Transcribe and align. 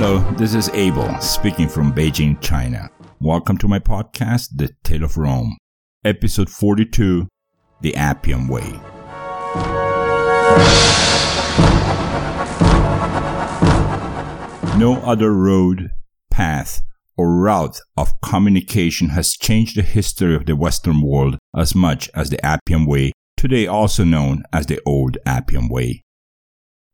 Hello, 0.00 0.20
this 0.34 0.54
is 0.54 0.68
Abel 0.74 1.20
speaking 1.20 1.68
from 1.68 1.92
Beijing, 1.92 2.40
China. 2.40 2.88
Welcome 3.18 3.58
to 3.58 3.66
my 3.66 3.80
podcast, 3.80 4.50
The 4.54 4.70
Tale 4.84 5.02
of 5.02 5.16
Rome, 5.16 5.56
episode 6.04 6.48
42 6.48 7.26
The 7.80 7.96
Appian 7.96 8.46
Way. 8.46 8.78
No 14.78 15.02
other 15.04 15.32
road, 15.32 15.90
path, 16.30 16.80
or 17.16 17.34
route 17.34 17.80
of 17.96 18.20
communication 18.20 19.08
has 19.08 19.32
changed 19.32 19.76
the 19.76 19.82
history 19.82 20.36
of 20.36 20.46
the 20.46 20.54
Western 20.54 21.02
world 21.02 21.38
as 21.56 21.74
much 21.74 22.08
as 22.14 22.30
the 22.30 22.38
Appian 22.46 22.86
Way, 22.86 23.10
today 23.36 23.66
also 23.66 24.04
known 24.04 24.44
as 24.52 24.66
the 24.66 24.80
Old 24.86 25.18
Appian 25.26 25.68
Way. 25.68 26.04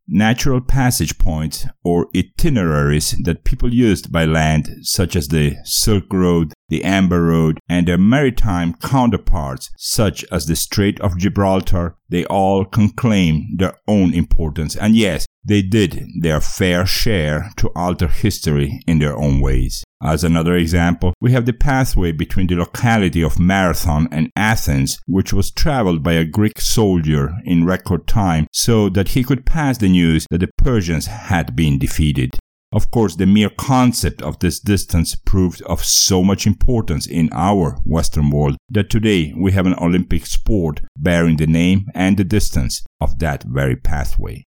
Natural 0.06 0.60
passage 0.60 1.16
points 1.16 1.66
or 1.82 2.08
itineraries 2.14 3.16
that 3.24 3.44
people 3.44 3.72
used 3.72 4.12
by 4.12 4.26
land, 4.26 4.68
such 4.82 5.16
as 5.16 5.28
the 5.28 5.56
Silk 5.64 6.12
Road, 6.12 6.52
the 6.68 6.84
Amber 6.84 7.22
Road, 7.22 7.58
and 7.70 7.88
their 7.88 7.96
maritime 7.96 8.74
counterparts, 8.74 9.70
such 9.78 10.22
as 10.30 10.44
the 10.44 10.56
Strait 10.56 11.00
of 11.00 11.16
Gibraltar, 11.16 11.96
they 12.10 12.26
all 12.26 12.66
can 12.66 12.90
claim 12.90 13.56
their 13.56 13.78
own 13.88 14.12
importance. 14.12 14.76
And 14.76 14.94
yes, 14.94 15.26
they 15.42 15.62
did 15.62 16.06
their 16.20 16.40
fair 16.40 16.84
share 16.84 17.50
to 17.56 17.70
alter 17.74 18.08
history 18.08 18.80
in 18.86 18.98
their 18.98 19.16
own 19.16 19.40
ways. 19.40 19.84
As 20.04 20.22
another 20.22 20.54
example, 20.54 21.14
we 21.22 21.32
have 21.32 21.46
the 21.46 21.54
pathway 21.54 22.12
between 22.12 22.46
the 22.46 22.56
locality 22.56 23.22
of 23.22 23.38
Marathon 23.38 24.06
and 24.12 24.30
Athens, 24.36 25.00
which 25.06 25.32
was 25.32 25.50
traveled 25.50 26.02
by 26.02 26.12
a 26.12 26.26
Greek 26.26 26.60
soldier 26.60 27.32
in 27.46 27.64
record 27.64 28.06
time 28.06 28.46
so 28.52 28.90
that 28.90 29.08
he 29.08 29.24
could 29.24 29.46
pass 29.46 29.78
the 29.78 29.88
news 29.88 30.26
that 30.30 30.40
the 30.40 30.50
Persians 30.58 31.06
had 31.06 31.56
been 31.56 31.78
defeated. 31.78 32.38
Of 32.70 32.90
course, 32.90 33.16
the 33.16 33.24
mere 33.24 33.48
concept 33.48 34.20
of 34.20 34.40
this 34.40 34.60
distance 34.60 35.14
proved 35.14 35.62
of 35.62 35.82
so 35.82 36.22
much 36.22 36.46
importance 36.46 37.06
in 37.06 37.30
our 37.32 37.78
Western 37.86 38.28
world 38.28 38.56
that 38.68 38.90
today 38.90 39.32
we 39.34 39.52
have 39.52 39.64
an 39.64 39.76
Olympic 39.80 40.26
sport 40.26 40.82
bearing 40.98 41.38
the 41.38 41.46
name 41.46 41.86
and 41.94 42.18
the 42.18 42.24
distance 42.24 42.84
of 43.00 43.20
that 43.20 43.44
very 43.44 43.76
pathway. 43.76 44.44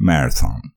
Marathon. 0.00 0.72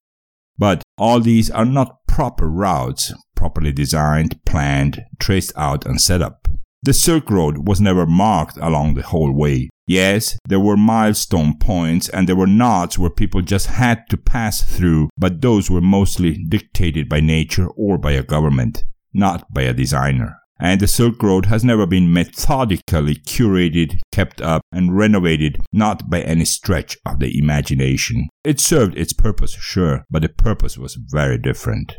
But 0.57 0.83
all 0.95 1.21
these 1.21 1.49
are 1.49 1.65
not 1.65 2.00
proper 2.11 2.49
routes, 2.49 3.13
properly 3.35 3.71
designed, 3.71 4.43
planned, 4.45 5.01
traced 5.17 5.53
out, 5.55 5.85
and 5.85 5.99
set 5.99 6.21
up. 6.21 6.45
The 6.83 6.93
Silk 6.93 7.31
Road 7.31 7.69
was 7.69 7.79
never 7.79 8.05
marked 8.05 8.57
along 8.57 8.95
the 8.95 9.01
whole 9.01 9.31
way. 9.33 9.69
Yes, 9.87 10.37
there 10.45 10.59
were 10.59 10.75
milestone 10.75 11.57
points 11.57 12.09
and 12.09 12.27
there 12.27 12.35
were 12.35 12.47
knots 12.47 12.99
where 12.99 13.09
people 13.09 13.41
just 13.41 13.67
had 13.67 14.09
to 14.09 14.17
pass 14.17 14.61
through, 14.61 15.09
but 15.17 15.41
those 15.41 15.71
were 15.71 15.81
mostly 15.81 16.43
dictated 16.43 17.07
by 17.07 17.21
nature 17.21 17.67
or 17.77 17.97
by 17.97 18.11
a 18.11 18.23
government, 18.23 18.83
not 19.13 19.45
by 19.53 19.61
a 19.61 19.73
designer 19.73 20.40
and 20.61 20.79
the 20.79 20.87
Silk 20.87 21.21
Road 21.23 21.47
has 21.47 21.63
never 21.63 21.87
been 21.87 22.13
methodically 22.13 23.15
curated, 23.15 23.99
kept 24.11 24.39
up, 24.41 24.61
and 24.71 24.95
renovated, 24.95 25.57
not 25.73 26.07
by 26.07 26.21
any 26.21 26.45
stretch 26.45 26.97
of 27.03 27.19
the 27.19 27.37
imagination. 27.37 28.29
It 28.43 28.59
served 28.59 28.95
its 28.95 29.11
purpose, 29.11 29.53
sure, 29.55 30.05
but 30.11 30.21
the 30.21 30.29
purpose 30.29 30.77
was 30.77 30.95
very 30.95 31.39
different. 31.39 31.95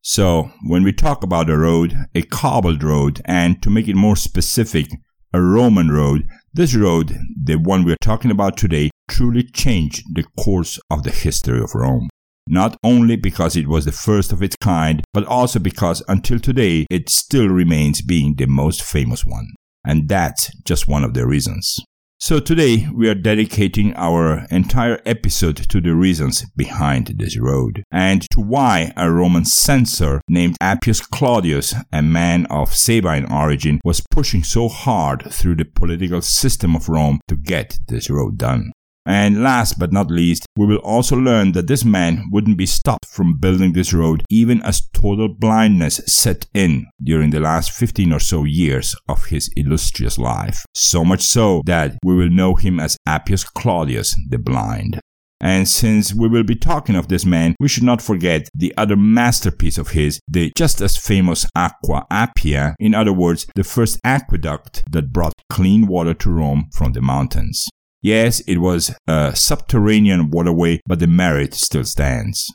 So, 0.00 0.50
when 0.64 0.82
we 0.82 0.92
talk 0.92 1.22
about 1.22 1.50
a 1.50 1.58
road, 1.58 1.94
a 2.14 2.22
cobbled 2.22 2.82
road, 2.82 3.20
and 3.26 3.62
to 3.62 3.70
make 3.70 3.86
it 3.86 3.96
more 3.96 4.16
specific, 4.16 4.86
a 5.34 5.42
Roman 5.42 5.90
road, 5.90 6.26
this 6.54 6.74
road, 6.74 7.18
the 7.40 7.56
one 7.56 7.84
we're 7.84 7.96
talking 8.00 8.30
about 8.30 8.56
today, 8.56 8.90
truly 9.10 9.42
changed 9.42 10.04
the 10.14 10.24
course 10.38 10.78
of 10.90 11.02
the 11.02 11.10
history 11.10 11.60
of 11.60 11.74
Rome 11.74 12.08
not 12.48 12.76
only 12.84 13.16
because 13.16 13.56
it 13.56 13.66
was 13.66 13.84
the 13.84 13.92
first 13.92 14.32
of 14.32 14.42
its 14.42 14.56
kind, 14.60 15.02
but 15.12 15.24
also 15.26 15.58
because 15.58 16.02
until 16.08 16.38
today 16.38 16.86
it 16.90 17.08
still 17.08 17.48
remains 17.48 18.02
being 18.02 18.34
the 18.36 18.46
most 18.46 18.82
famous 18.82 19.24
one. 19.24 19.48
And 19.84 20.08
that's 20.08 20.54
just 20.64 20.88
one 20.88 21.04
of 21.04 21.14
the 21.14 21.26
reasons. 21.26 21.78
So 22.18 22.40
today 22.40 22.88
we 22.94 23.10
are 23.10 23.14
dedicating 23.14 23.94
our 23.94 24.46
entire 24.50 25.02
episode 25.04 25.56
to 25.68 25.80
the 25.82 25.94
reasons 25.94 26.46
behind 26.56 27.12
this 27.18 27.38
road 27.38 27.82
and 27.92 28.22
to 28.30 28.40
why 28.40 28.90
a 28.96 29.12
Roman 29.12 29.44
censor 29.44 30.22
named 30.26 30.56
Appius 30.58 31.02
Claudius, 31.02 31.74
a 31.92 32.00
man 32.00 32.46
of 32.46 32.74
Sabine 32.74 33.30
origin, 33.30 33.80
was 33.84 34.02
pushing 34.10 34.42
so 34.42 34.66
hard 34.66 35.30
through 35.30 35.56
the 35.56 35.66
political 35.66 36.22
system 36.22 36.74
of 36.74 36.88
Rome 36.88 37.20
to 37.28 37.36
get 37.36 37.78
this 37.88 38.08
road 38.08 38.38
done. 38.38 38.72
And 39.06 39.42
last 39.42 39.78
but 39.78 39.92
not 39.92 40.10
least, 40.10 40.46
we 40.56 40.66
will 40.66 40.78
also 40.78 41.16
learn 41.16 41.52
that 41.52 41.68
this 41.68 41.84
man 41.84 42.24
wouldn't 42.32 42.58
be 42.58 42.66
stopped 42.66 43.06
from 43.06 43.38
building 43.38 43.72
this 43.72 43.92
road 43.92 44.24
even 44.28 44.60
as 44.62 44.88
total 44.92 45.28
blindness 45.28 46.00
set 46.06 46.46
in 46.52 46.86
during 47.02 47.30
the 47.30 47.38
last 47.38 47.70
15 47.70 48.12
or 48.12 48.18
so 48.18 48.42
years 48.42 48.96
of 49.08 49.26
his 49.26 49.48
illustrious 49.56 50.18
life. 50.18 50.64
So 50.74 51.04
much 51.04 51.22
so 51.22 51.62
that 51.66 51.96
we 52.04 52.16
will 52.16 52.30
know 52.30 52.56
him 52.56 52.80
as 52.80 52.96
Appius 53.06 53.44
Claudius 53.44 54.12
the 54.28 54.38
Blind. 54.38 55.00
And 55.40 55.68
since 55.68 56.14
we 56.14 56.28
will 56.28 56.44
be 56.44 56.56
talking 56.56 56.96
of 56.96 57.08
this 57.08 57.26
man, 57.26 57.54
we 57.60 57.68
should 57.68 57.82
not 57.82 58.00
forget 58.00 58.48
the 58.54 58.72
other 58.76 58.96
masterpiece 58.96 59.76
of 59.76 59.90
his, 59.90 60.18
the 60.26 60.50
just 60.56 60.80
as 60.80 60.96
famous 60.96 61.46
Aqua 61.54 62.06
Appia, 62.10 62.74
in 62.80 62.94
other 62.94 63.12
words, 63.12 63.46
the 63.54 63.64
first 63.64 64.00
aqueduct 64.02 64.82
that 64.90 65.12
brought 65.12 65.34
clean 65.50 65.86
water 65.86 66.14
to 66.14 66.30
Rome 66.30 66.70
from 66.72 66.92
the 66.92 67.02
mountains. 67.02 67.68
Yes, 68.06 68.38
it 68.46 68.58
was 68.58 68.94
a 69.08 69.34
subterranean 69.34 70.30
waterway, 70.30 70.78
but 70.86 71.00
the 71.00 71.08
merit 71.08 71.54
still 71.54 71.82
stands. 71.82 72.54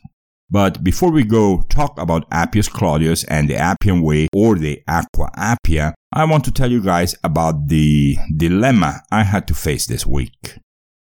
But 0.49 0.81
before 0.81 1.11
we 1.11 1.25
go 1.25 1.63
talk 1.67 1.99
about 1.99 2.25
Appius 2.31 2.69
Claudius 2.69 3.25
and 3.25 3.49
the 3.49 3.57
Appian 3.57 4.01
Way 4.01 4.29
or 4.33 4.55
the 4.55 4.81
Aqua 4.87 5.29
Appia, 5.35 5.91
I 6.13 6.23
want 6.23 6.45
to 6.45 6.53
tell 6.53 6.71
you 6.71 6.81
guys 6.81 7.15
about 7.21 7.67
the 7.67 8.15
dilemma 8.37 9.01
I 9.11 9.23
had 9.23 9.45
to 9.49 9.53
face 9.53 9.87
this 9.87 10.05
week. 10.05 10.57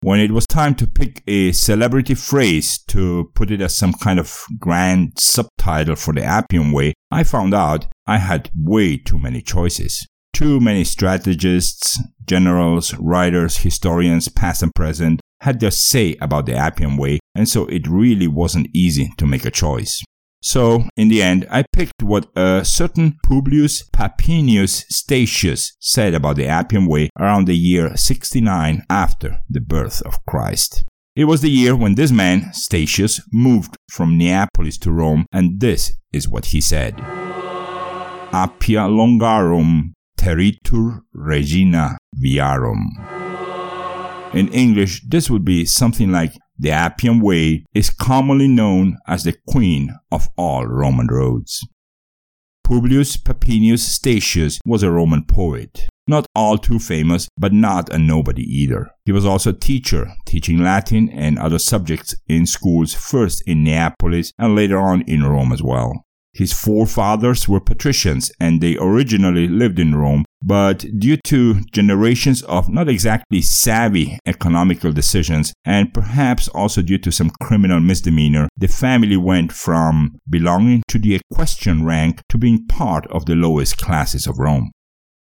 When 0.01 0.19
it 0.19 0.31
was 0.31 0.46
time 0.46 0.75
to 0.75 0.85
pick 0.85 1.23
a 1.28 1.53
celebrity 1.53 2.13
phrase 2.13 2.78
to 2.90 3.31
put 3.35 3.52
it 3.52 3.62
as 3.62 3.78
some 3.78 3.94
kind 3.94 4.19
of 4.19 4.44
grand 4.59 5.13
subtitle 5.17 5.96
for 5.96 6.13
the 6.13 6.25
Appian 6.25 6.73
Way, 6.73 6.94
I 7.09 7.23
found 7.23 7.53
out 7.53 7.88
I 8.06 8.17
had 8.17 8.52
way 8.53 8.97
too 8.97 9.17
many 9.17 9.41
choices. 9.41 10.06
Too 10.35 10.59
many 10.59 10.84
strategists, 10.84 11.97
generals, 12.25 12.94
writers, 12.96 13.56
historians, 13.56 14.28
past 14.28 14.63
and 14.63 14.75
present, 14.75 15.22
had 15.40 15.62
their 15.62 15.72
say 15.72 16.18
about 16.19 16.46
the 16.46 16.53
Appian 16.53 16.97
Way, 16.97 17.19
and 17.34 17.47
so 17.47 17.68
it 17.68 17.88
really 17.88 18.28
wasn't 18.28 18.68
easy 18.73 19.13
to 19.18 19.25
make 19.25 19.46
a 19.46 19.50
choice. 19.50 20.03
So, 20.41 20.90
in 20.97 21.07
the 21.07 21.23
end, 21.23 21.47
I 21.50 21.63
picked 21.72 22.03
what 22.03 22.28
a 22.35 22.66
certain 22.66 23.16
Publius 23.23 23.90
Papinius 23.91 24.84
Statius 24.90 25.72
said 25.79 26.13
about 26.13 26.35
the 26.35 26.47
Appian 26.47 26.85
Way 26.85 27.12
around 27.17 27.47
the 27.47 27.56
year 27.56 27.96
69 27.96 28.84
after 28.90 29.40
the 29.50 29.62
birth 29.62 30.02
of 30.02 30.25
Christ. 30.25 30.84
It 31.16 31.25
was 31.25 31.40
the 31.40 31.50
year 31.50 31.78
when 31.78 31.96
this 31.96 32.12
man, 32.12 32.52
Statius, 32.52 33.22
moved 33.31 33.78
from 33.90 34.17
Neapolis 34.17 34.78
to 34.79 34.91
Rome, 34.91 35.28
and 35.31 35.62
this 35.62 35.94
is 36.12 36.28
what 36.28 36.47
he 36.47 36.59
said. 36.59 36.97
Appia 38.35 38.90
longarum 38.90 39.95
Teritur 40.25 41.02
Regina 41.13 42.00
Viarum. 42.19 42.81
In 44.34 44.47
English, 44.47 45.03
this 45.08 45.30
would 45.30 45.46
be 45.46 45.66
something 45.66 46.12
like 46.12 46.34
the 46.58 46.72
Appian 46.72 47.22
Way 47.22 47.63
is 47.75 47.91
commonly 47.91 48.47
known 48.47 48.97
as 49.08 49.24
the 49.24 49.35
queen 49.47 49.96
of 50.12 50.28
all 50.35 50.66
Roman 50.66 51.06
roads. 51.06 51.64
Publius 52.64 53.18
Papinius 53.18 53.81
Statius 53.81 54.59
was 54.66 54.81
a 54.81 54.90
Roman 54.90 55.24
poet. 55.25 55.88
Not 56.08 56.25
all 56.34 56.58
too 56.58 56.80
famous, 56.80 57.28
but 57.38 57.53
not 57.53 57.94
a 57.94 58.00
nobody 58.00 58.41
either. 58.41 58.90
He 59.06 59.12
was 59.12 59.28
also 59.28 59.52
a 59.52 59.53
teacher, 59.53 60.08
teaching 60.25 60.58
Latin 60.58 61.08
and 61.09 61.38
other 61.38 61.59
subjects 61.59 62.16
in 62.28 62.47
schools 62.47 62.96
first 62.96 63.44
in 63.46 63.64
Neapolis 63.64 64.32
and 64.40 64.55
later 64.55 64.79
on 64.79 65.03
in 65.03 65.23
Rome 65.23 65.52
as 65.52 65.61
well. 65.61 66.05
His 66.35 66.52
forefathers 66.52 67.47
were 67.47 67.61
patricians 67.61 68.29
and 68.41 68.59
they 68.59 68.78
originally 68.78 69.47
lived 69.47 69.79
in 69.79 69.96
Rome, 69.96 70.26
but 70.43 70.85
due 70.99 71.16
to 71.28 71.61
generations 71.72 72.41
of 72.41 72.67
not 72.67 72.90
exactly 72.90 73.41
savvy 73.41 74.20
economical 74.26 74.91
decisions 74.91 75.53
and 75.64 75.93
perhaps 75.93 76.49
also 76.49 76.82
due 76.82 76.97
to 76.97 77.11
some 77.11 77.32
criminal 77.41 77.79
misdemeanor, 77.79 78.49
the 78.58 78.67
family 78.67 79.16
went 79.16 79.53
from 79.53 80.17
belonging 80.29 80.84
to 80.90 80.99
the 80.99 81.16
equestrian 81.16 81.85
rank 81.85 82.20
to 82.28 82.38
being 82.38 82.67
part 82.67 83.08
of 83.08 83.26
the 83.28 83.35
lowest 83.35 83.78
classes 83.78 84.28
of 84.28 84.38
Rome. 84.38 84.72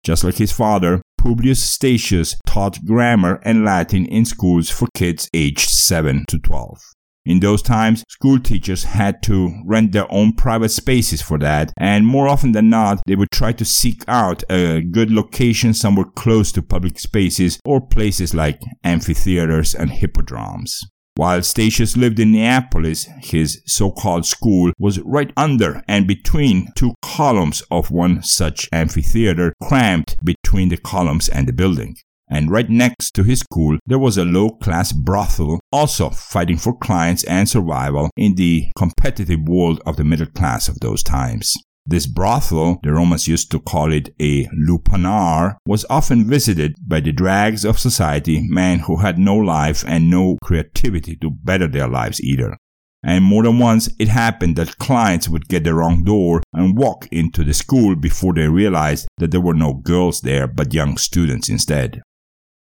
Just 0.03 0.25
like 0.25 0.35
his 0.35 0.51
father, 0.51 1.01
Publius 1.17 1.63
Statius 1.63 2.35
taught 2.45 2.83
grammar 2.83 3.39
and 3.43 3.63
Latin 3.63 4.05
in 4.07 4.25
schools 4.25 4.69
for 4.69 4.89
kids 4.93 5.29
aged 5.33 5.69
7 5.69 6.25
to 6.27 6.37
12. 6.37 6.96
In 7.27 7.41
those 7.41 7.61
times, 7.61 8.05
school 8.07 8.39
teachers 8.39 8.85
had 8.85 9.21
to 9.23 9.53
rent 9.65 9.91
their 9.91 10.09
own 10.09 10.31
private 10.31 10.69
spaces 10.69 11.21
for 11.21 11.37
that, 11.39 11.73
and 11.77 12.07
more 12.07 12.29
often 12.29 12.53
than 12.53 12.69
not, 12.69 13.01
they 13.05 13.17
would 13.17 13.31
try 13.31 13.51
to 13.51 13.65
seek 13.65 14.05
out 14.07 14.45
a 14.49 14.79
good 14.79 15.11
location 15.11 15.73
somewhere 15.73 16.05
close 16.15 16.53
to 16.53 16.61
public 16.61 16.97
spaces 16.97 17.59
or 17.65 17.85
places 17.85 18.33
like 18.33 18.61
amphitheaters 18.85 19.75
and 19.75 19.91
hippodromes. 19.91 20.81
While 21.15 21.43
Statius 21.43 21.97
lived 21.97 22.17
in 22.17 22.31
Neapolis, 22.31 23.09
his 23.19 23.61
so-called 23.65 24.25
school 24.25 24.71
was 24.79 25.01
right 25.01 25.33
under 25.35 25.83
and 25.85 26.07
between 26.07 26.69
two 26.77 26.93
columns 27.01 27.61
of 27.69 27.91
one 27.91 28.23
such 28.23 28.69
amphitheater 28.71 29.53
cramped 29.61 30.15
between 30.23 30.69
the 30.69 30.77
columns 30.77 31.27
and 31.27 31.45
the 31.45 31.53
building. 31.53 31.97
And 32.29 32.51
right 32.51 32.69
next 32.69 33.11
to 33.11 33.23
his 33.23 33.39
school, 33.39 33.77
there 33.85 33.99
was 33.99 34.17
a 34.17 34.25
low-class 34.25 34.91
brothel, 34.91 35.59
also 35.71 36.09
fighting 36.09 36.57
for 36.57 36.77
clients 36.77 37.23
and 37.23 37.47
survival 37.47 38.09
in 38.17 38.35
the 38.35 38.67
competitive 38.77 39.39
world 39.47 39.81
of 39.85 39.95
the 39.95 40.03
middle 40.03 40.27
class 40.27 40.67
of 40.67 40.79
those 40.79 41.03
times. 41.03 41.55
This 41.89 42.05
brothel, 42.05 42.79
the 42.83 42.91
Romans 42.91 43.29
used 43.29 43.49
to 43.51 43.61
call 43.61 43.93
it 43.93 44.13
a 44.19 44.45
lupanar, 44.47 45.55
was 45.65 45.85
often 45.89 46.27
visited 46.27 46.75
by 46.85 46.99
the 46.99 47.13
drags 47.13 47.63
of 47.63 47.79
society, 47.79 48.45
men 48.45 48.79
who 48.79 48.97
had 48.97 49.17
no 49.17 49.37
life 49.37 49.85
and 49.87 50.09
no 50.09 50.37
creativity 50.43 51.15
to 51.21 51.29
better 51.31 51.65
their 51.65 51.87
lives 51.87 52.19
either. 52.21 52.57
And 53.03 53.23
more 53.23 53.43
than 53.43 53.59
once, 53.59 53.89
it 53.99 54.09
happened 54.09 54.57
that 54.57 54.79
clients 54.79 55.29
would 55.29 55.47
get 55.47 55.63
the 55.63 55.73
wrong 55.73 56.03
door 56.03 56.41
and 56.51 56.77
walk 56.77 57.07
into 57.09 57.45
the 57.45 57.53
school 57.53 57.95
before 57.95 58.33
they 58.33 58.49
realized 58.49 59.07
that 59.19 59.31
there 59.31 59.39
were 59.39 59.53
no 59.53 59.75
girls 59.75 60.19
there 60.21 60.45
but 60.45 60.73
young 60.73 60.97
students 60.97 61.47
instead. 61.47 62.01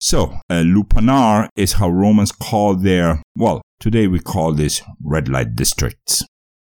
So, 0.01 0.39
a 0.49 0.63
lupanar 0.63 1.49
is 1.57 1.75
how 1.75 1.91
Romans 1.91 2.31
called 2.31 2.85
their, 2.85 3.21
well, 3.35 3.63
today 3.81 4.07
we 4.07 4.21
call 4.21 4.53
this 4.53 4.81
red 5.03 5.29
light 5.29 5.57
districts. 5.57 6.25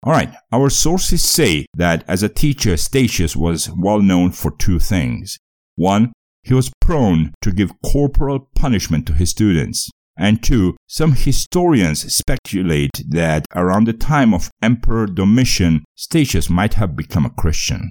Alright, 0.06 0.34
our 0.52 0.68
sources 0.68 1.24
say 1.24 1.64
that 1.74 2.04
as 2.06 2.22
a 2.22 2.28
teacher, 2.28 2.76
Statius 2.76 3.34
was 3.34 3.70
well 3.70 4.00
known 4.02 4.32
for 4.32 4.50
two 4.50 4.78
things. 4.78 5.38
One, 5.76 6.12
he 6.42 6.52
was 6.52 6.70
prone 6.82 7.32
to 7.40 7.50
give 7.50 7.80
corporal 7.82 8.50
punishment 8.54 9.06
to 9.06 9.14
his 9.14 9.30
students. 9.30 9.90
And 10.18 10.42
two, 10.42 10.76
some 10.86 11.12
historians 11.12 12.14
speculate 12.14 12.90
that 13.08 13.46
around 13.54 13.86
the 13.86 13.94
time 13.94 14.34
of 14.34 14.50
Emperor 14.62 15.06
Domitian, 15.06 15.84
Statius 15.96 16.50
might 16.50 16.74
have 16.74 16.94
become 16.94 17.24
a 17.24 17.30
Christian. 17.30 17.90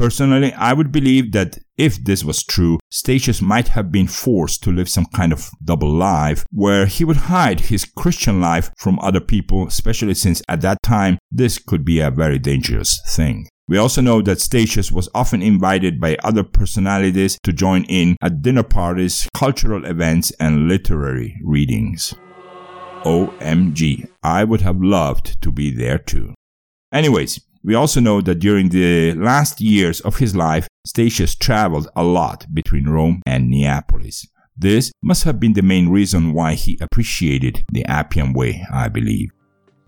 Personally, 0.00 0.54
I 0.54 0.72
would 0.72 0.92
believe 0.92 1.32
that 1.32 1.58
if 1.76 2.02
this 2.02 2.24
was 2.24 2.42
true, 2.42 2.78
Statius 2.90 3.42
might 3.42 3.68
have 3.68 3.92
been 3.92 4.06
forced 4.06 4.62
to 4.62 4.72
live 4.72 4.88
some 4.88 5.04
kind 5.04 5.30
of 5.30 5.50
double 5.62 5.92
life 5.92 6.42
where 6.50 6.86
he 6.86 7.04
would 7.04 7.28
hide 7.28 7.60
his 7.60 7.84
Christian 7.84 8.40
life 8.40 8.70
from 8.78 8.98
other 9.00 9.20
people, 9.20 9.66
especially 9.66 10.14
since 10.14 10.40
at 10.48 10.62
that 10.62 10.78
time 10.82 11.18
this 11.30 11.58
could 11.58 11.84
be 11.84 12.00
a 12.00 12.10
very 12.10 12.38
dangerous 12.38 12.98
thing. 13.08 13.46
We 13.68 13.76
also 13.76 14.00
know 14.00 14.22
that 14.22 14.40
Statius 14.40 14.90
was 14.90 15.10
often 15.14 15.42
invited 15.42 16.00
by 16.00 16.16
other 16.24 16.44
personalities 16.44 17.38
to 17.42 17.52
join 17.52 17.84
in 17.84 18.16
at 18.22 18.40
dinner 18.40 18.62
parties, 18.62 19.28
cultural 19.34 19.84
events, 19.84 20.32
and 20.40 20.66
literary 20.66 21.38
readings. 21.44 22.14
OMG, 23.04 24.08
I 24.22 24.44
would 24.44 24.62
have 24.62 24.80
loved 24.80 25.42
to 25.42 25.52
be 25.52 25.70
there 25.70 25.98
too. 25.98 26.32
Anyways, 26.90 27.38
we 27.62 27.74
also 27.74 28.00
know 28.00 28.20
that 28.22 28.36
during 28.36 28.68
the 28.68 29.12
last 29.14 29.60
years 29.60 30.00
of 30.00 30.16
his 30.16 30.34
life, 30.34 30.66
Statius 30.86 31.34
traveled 31.34 31.88
a 31.94 32.02
lot 32.02 32.46
between 32.54 32.88
Rome 32.88 33.20
and 33.26 33.50
Neapolis. 33.50 34.26
This 34.56 34.92
must 35.02 35.24
have 35.24 35.38
been 35.40 35.52
the 35.52 35.62
main 35.62 35.88
reason 35.88 36.32
why 36.32 36.54
he 36.54 36.78
appreciated 36.80 37.64
the 37.72 37.84
Appian 37.84 38.32
Way, 38.32 38.64
I 38.72 38.88
believe. 38.88 39.30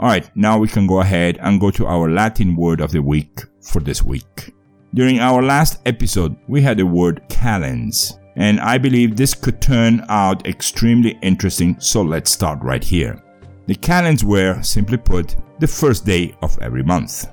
Alright, 0.01 0.31
now 0.35 0.59
we 0.59 0.69
can 0.69 0.87
go 0.87 1.01
ahead 1.01 1.39
and 1.41 1.61
go 1.61 1.71
to 1.71 1.87
our 1.87 2.11
Latin 2.11 2.57
word 2.57 2.81
of 2.81 2.91
the 2.91 3.03
week 3.03 3.41
for 3.63 3.81
this 3.81 4.03
week. 4.03 4.55
During 4.95 5.21
our 5.21 5.43
last 5.43 5.81
episode, 5.87 6.37
we 6.49 6.61
had 6.61 6.77
the 6.77 6.87
word 6.87 7.23
calends, 7.29 8.19
and 8.37 8.61
I 8.61 8.79
believe 8.79 9.17
this 9.17 9.35
could 9.35 9.63
turn 9.63 10.05
out 10.09 10.47
extremely 10.47 11.19
interesting, 11.23 11.79
so 11.81 12.03
let's 12.03 12.31
start 12.31 12.59
right 12.63 12.85
here. 12.85 13.23
The 13.67 13.75
calends 13.75 14.25
were, 14.25 14.61
simply 14.63 14.99
put, 14.99 15.37
the 15.61 15.67
first 15.67 16.05
day 16.05 16.35
of 16.43 16.59
every 16.61 16.83
month. 16.83 17.27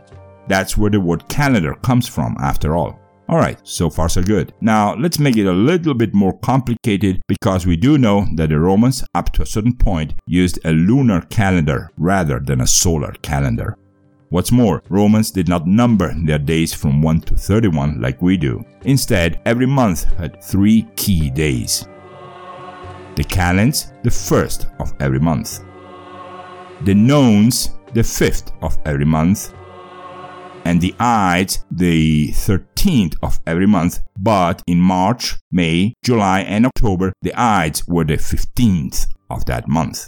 That's 0.50 0.76
where 0.76 0.90
the 0.90 1.00
word 1.00 1.30
calendar 1.30 1.76
comes 1.76 2.08
from, 2.08 2.36
after 2.42 2.76
all. 2.76 3.00
Alright, 3.30 3.60
so 3.64 3.92
far 3.92 4.10
so 4.10 4.24
good. 4.24 4.52
Now 4.60 4.96
let's 4.96 5.20
make 5.20 5.38
it 5.38 5.46
a 5.46 5.54
little 5.54 5.94
bit 5.94 6.16
more 6.16 6.36
complicated 6.40 7.22
because 7.28 7.68
we 7.68 7.78
do 7.78 8.00
know 8.00 8.26
that 8.34 8.50
the 8.50 8.60
Romans, 8.60 9.04
up 9.14 9.32
to 9.34 9.44
a 9.44 9.46
certain 9.46 9.76
point, 9.76 10.16
used 10.26 10.60
a 10.66 10.72
lunar 10.72 11.22
calendar 11.30 11.92
rather 11.98 12.40
than 12.40 12.62
a 12.62 12.68
solar 12.68 13.12
calendar. 13.22 13.78
What's 14.30 14.52
more, 14.52 14.82
Romans 14.90 15.30
did 15.30 15.48
not 15.48 15.68
number 15.68 16.12
their 16.26 16.40
days 16.40 16.74
from 16.74 17.04
1 17.04 17.22
to 17.22 17.36
31 17.36 18.02
like 18.02 18.20
we 18.20 18.36
do. 18.36 18.66
Instead, 18.86 19.40
every 19.46 19.68
month 19.68 20.06
had 20.16 20.44
three 20.44 20.88
key 20.96 21.30
days. 21.30 21.88
The 23.16 23.24
calends, 23.24 23.94
the 24.02 24.10
first 24.10 24.66
of 24.80 24.94
every 25.00 25.20
month. 25.20 25.60
The 26.86 26.96
nones, 26.96 27.70
the 27.94 28.04
fifth 28.04 28.52
of 28.64 28.78
every 28.86 29.06
month 29.06 29.54
and 30.66 30.82
the 30.82 30.94
Ides 31.00 31.66
the 31.72 32.30
13th 32.30 33.16
of 33.22 33.40
every 33.46 33.68
month, 33.68 34.00
but 34.18 34.62
in 34.68 34.80
March, 34.80 35.36
May, 35.52 35.94
July, 36.04 36.42
and 36.42 36.66
October, 36.66 37.14
the 37.22 37.34
Ides 37.34 37.88
were 37.88 38.04
the 38.04 38.18
15th 38.18 39.08
of 39.30 39.46
that 39.46 39.68
month. 39.68 40.08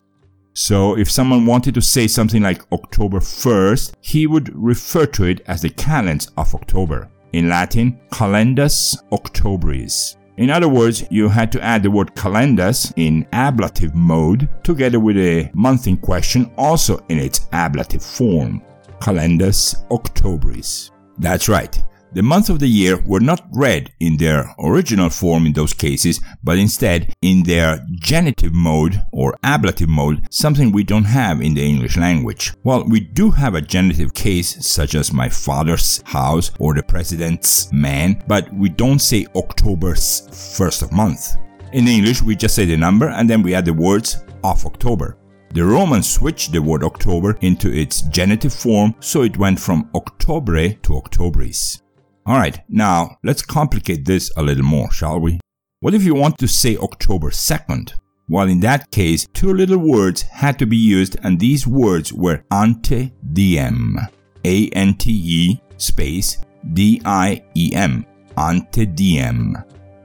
So 0.54 0.98
if 0.98 1.10
someone 1.10 1.46
wanted 1.46 1.74
to 1.76 1.82
say 1.82 2.08
something 2.08 2.42
like 2.42 2.70
October 2.74 3.20
1st, 3.20 3.94
he 4.02 4.28
would 4.28 4.54
refer 4.54 5.06
to 5.08 5.24
it 5.24 5.42
as 5.48 5.62
the 5.62 5.70
calends 5.70 6.30
of 6.38 6.54
October. 6.54 7.10
In 7.34 7.48
Latin, 7.48 8.00
calendus 8.12 8.98
octobris. 9.12 10.18
In 10.38 10.50
other 10.50 10.68
words, 10.68 11.06
you 11.10 11.30
had 11.30 11.52
to 11.54 11.62
add 11.62 11.84
the 11.84 11.92
word 11.92 12.16
calendus 12.16 12.92
in 12.98 13.26
ablative 13.32 13.96
mode 13.96 14.50
together 14.64 15.00
with 15.00 15.16
the 15.16 15.50
month 15.54 15.88
in 15.88 15.98
question 15.98 16.52
also 16.58 16.98
in 17.10 17.20
its 17.20 17.48
ablative 17.54 18.04
form. 18.04 18.62
Calendus 19.02 19.88
Octobris. 19.90 20.92
That's 21.18 21.50
right. 21.50 21.82
The 22.14 22.22
months 22.22 22.50
of 22.50 22.60
the 22.60 22.68
year 22.68 23.02
were 23.06 23.22
not 23.22 23.48
read 23.54 23.94
in 24.02 24.18
their 24.18 24.54
original 24.60 25.10
form 25.10 25.46
in 25.46 25.54
those 25.54 25.74
cases, 25.74 26.20
but 26.44 26.58
instead 26.58 27.14
in 27.22 27.44
their 27.44 27.88
genitive 27.94 28.54
mode 28.54 29.02
or 29.14 29.38
ablative 29.44 29.88
mode, 29.88 30.28
something 30.30 30.74
we 30.74 30.84
don't 30.84 31.06
have 31.06 31.42
in 31.42 31.54
the 31.54 31.66
English 31.66 31.96
language. 31.96 32.52
While 32.64 32.84
we 32.84 33.00
do 33.00 33.32
have 33.32 33.56
a 33.56 33.62
genitive 33.62 34.14
case 34.14 34.66
such 34.68 34.94
as 34.94 35.14
my 35.14 35.30
father's 35.30 36.02
house 36.02 36.52
or 36.60 36.74
the 36.74 36.84
president's 36.84 37.72
man, 37.72 38.22
but 38.28 38.54
we 38.54 38.68
don't 38.68 39.00
say 39.00 39.26
October's 39.34 40.28
first 40.58 40.82
of 40.82 40.92
month. 40.92 41.38
In 41.72 41.88
English, 41.88 42.22
we 42.22 42.36
just 42.36 42.56
say 42.56 42.66
the 42.66 42.76
number 42.76 43.08
and 43.08 43.30
then 43.30 43.42
we 43.42 43.56
add 43.56 43.64
the 43.64 43.74
words 43.74 44.18
of 44.44 44.66
October. 44.66 45.18
The 45.54 45.66
Romans 45.66 46.10
switched 46.10 46.54
the 46.54 46.62
word 46.62 46.84
October 46.84 47.38
into 47.42 47.70
its 47.74 48.04
genitive 48.04 48.54
form, 48.54 48.96
so 49.02 49.24
it 49.24 49.38
went 49.38 49.60
from 49.60 49.90
Octobre 49.94 50.70
to 50.70 50.94
Octobris. 50.94 51.82
Alright, 52.26 52.62
now 52.70 53.18
let's 53.22 53.42
complicate 53.42 54.06
this 54.06 54.32
a 54.38 54.44
little 54.44 54.64
more, 54.64 54.90
shall 54.92 55.20
we? 55.20 55.42
What 55.82 55.94
if 55.94 56.04
you 56.04 56.16
want 56.16 56.38
to 56.38 56.48
say 56.48 56.78
October 56.78 57.32
2nd? 57.32 57.94
Well, 58.30 58.48
in 58.48 58.62
that 58.62 58.92
case, 58.92 59.28
two 59.34 59.54
little 59.54 59.80
words 59.80 60.22
had 60.22 60.58
to 60.60 60.66
be 60.66 60.78
used, 60.78 61.18
and 61.22 61.38
these 61.38 61.68
words 61.68 62.14
were 62.14 62.46
ante 62.50 63.12
diem. 63.34 63.98
A 64.46 64.70
N 64.70 64.94
T 64.94 65.12
E 65.12 65.62
space 65.76 66.38
D 66.72 67.02
I 67.04 67.44
E 67.56 67.72
M. 67.74 68.06
Ante 68.38 68.86
diem. 68.86 69.58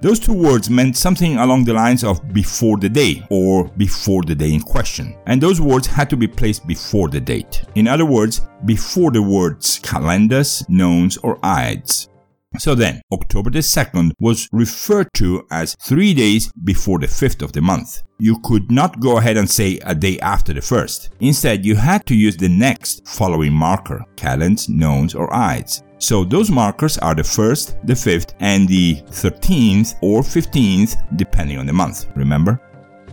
Those 0.06 0.20
two 0.20 0.34
words 0.34 0.70
meant 0.70 0.96
something 0.96 1.36
along 1.36 1.64
the 1.64 1.72
lines 1.72 2.04
of 2.04 2.32
before 2.32 2.76
the 2.76 2.88
day 2.88 3.26
or 3.28 3.66
before 3.76 4.22
the 4.22 4.36
day 4.36 4.54
in 4.54 4.60
question. 4.60 5.18
And 5.26 5.40
those 5.40 5.60
words 5.60 5.88
had 5.88 6.08
to 6.10 6.16
be 6.16 6.28
placed 6.28 6.64
before 6.64 7.08
the 7.08 7.20
date. 7.20 7.64
In 7.74 7.88
other 7.88 8.04
words, 8.06 8.42
before 8.66 9.10
the 9.10 9.20
words 9.20 9.80
calendus, 9.80 10.62
nones, 10.68 11.16
or 11.24 11.40
ides. 11.42 12.08
So 12.56 12.76
then, 12.76 13.02
October 13.10 13.50
the 13.50 13.58
2nd 13.58 14.12
was 14.20 14.48
referred 14.52 15.08
to 15.14 15.44
as 15.50 15.74
three 15.82 16.14
days 16.14 16.52
before 16.62 17.00
the 17.00 17.08
5th 17.08 17.42
of 17.42 17.50
the 17.50 17.60
month. 17.60 18.02
You 18.20 18.38
could 18.44 18.70
not 18.70 19.00
go 19.00 19.18
ahead 19.18 19.36
and 19.36 19.50
say 19.50 19.80
a 19.84 19.92
day 19.92 20.20
after 20.20 20.52
the 20.52 20.60
1st. 20.60 21.10
Instead, 21.18 21.66
you 21.66 21.74
had 21.74 22.06
to 22.06 22.14
use 22.14 22.36
the 22.36 22.48
next 22.48 23.04
following 23.08 23.52
marker, 23.52 24.04
calends, 24.14 24.68
nones, 24.68 25.16
or 25.16 25.34
ides. 25.34 25.82
So 25.98 26.24
those 26.24 26.50
markers 26.50 26.98
are 26.98 27.14
the 27.14 27.22
1st, 27.22 27.86
the 27.86 27.94
5th, 27.94 28.34
and 28.40 28.68
the 28.68 28.96
13th 29.10 29.94
or 30.02 30.22
15th, 30.22 31.16
depending 31.16 31.58
on 31.58 31.66
the 31.66 31.72
month, 31.72 32.06
remember? 32.14 32.60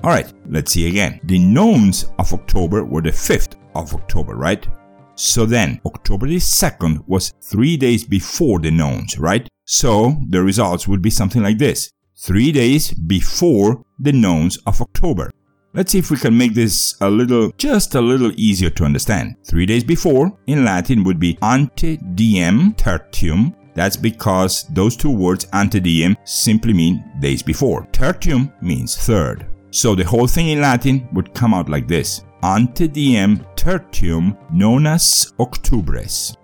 Alright, 0.04 0.34
let's 0.50 0.74
see 0.74 0.88
again. 0.88 1.20
The 1.24 1.40
nones 1.40 2.06
of 2.20 2.34
October 2.34 2.84
were 2.84 3.02
the 3.02 3.12
5th 3.12 3.56
of 3.76 3.94
October, 3.96 4.36
right? 4.36 4.68
So 5.16 5.46
then, 5.46 5.80
October 5.86 6.28
the 6.28 6.38
2nd 6.38 7.08
was 7.08 7.34
three 7.42 7.78
days 7.78 8.04
before 8.04 8.60
the 8.60 8.72
nones, 8.72 9.18
right? 9.18 9.48
So 9.66 10.18
the 10.30 10.44
results 10.44 10.88
would 10.88 11.02
be 11.02 11.10
something 11.10 11.42
like 11.42 11.60
this. 11.60 11.92
Three 12.18 12.52
days 12.52 12.94
before 12.94 13.86
the 14.00 14.12
nones 14.12 14.58
of 14.66 14.82
October. 14.82 15.32
Let's 15.76 15.92
see 15.92 15.98
if 15.98 16.12
we 16.12 16.18
can 16.18 16.38
make 16.38 16.54
this 16.54 16.96
a 17.02 17.10
little, 17.10 17.52
just 17.58 17.96
a 17.96 18.02
little 18.02 18.32
easier 18.36 18.70
to 18.70 18.84
understand. 18.86 19.38
Three 19.44 19.66
days 19.66 19.84
before, 19.84 20.38
in 20.46 20.64
Latin, 20.64 21.04
would 21.04 21.20
be 21.20 21.36
ante 21.42 21.98
diem 21.98 22.74
tertium. 22.74 23.56
That's 23.74 23.98
because 23.98 24.68
those 24.68 24.96
two 24.96 25.10
words, 25.10 25.48
ante 25.52 25.80
diem, 25.80 26.16
simply 26.26 26.74
mean 26.74 27.04
days 27.20 27.42
before. 27.42 27.88
Tertium 27.92 28.54
means 28.62 28.96
third. 28.96 29.48
So 29.72 29.96
the 29.96 30.04
whole 30.04 30.28
thing 30.28 30.50
in 30.50 30.62
Latin 30.62 31.08
would 31.14 31.34
come 31.34 31.56
out 31.56 31.70
like 31.70 31.88
this. 31.88 32.22
ante 32.44 32.88
diem 32.88 33.38
tertium 33.56 34.38
nonas 34.52 35.34
octubres. 35.40 36.36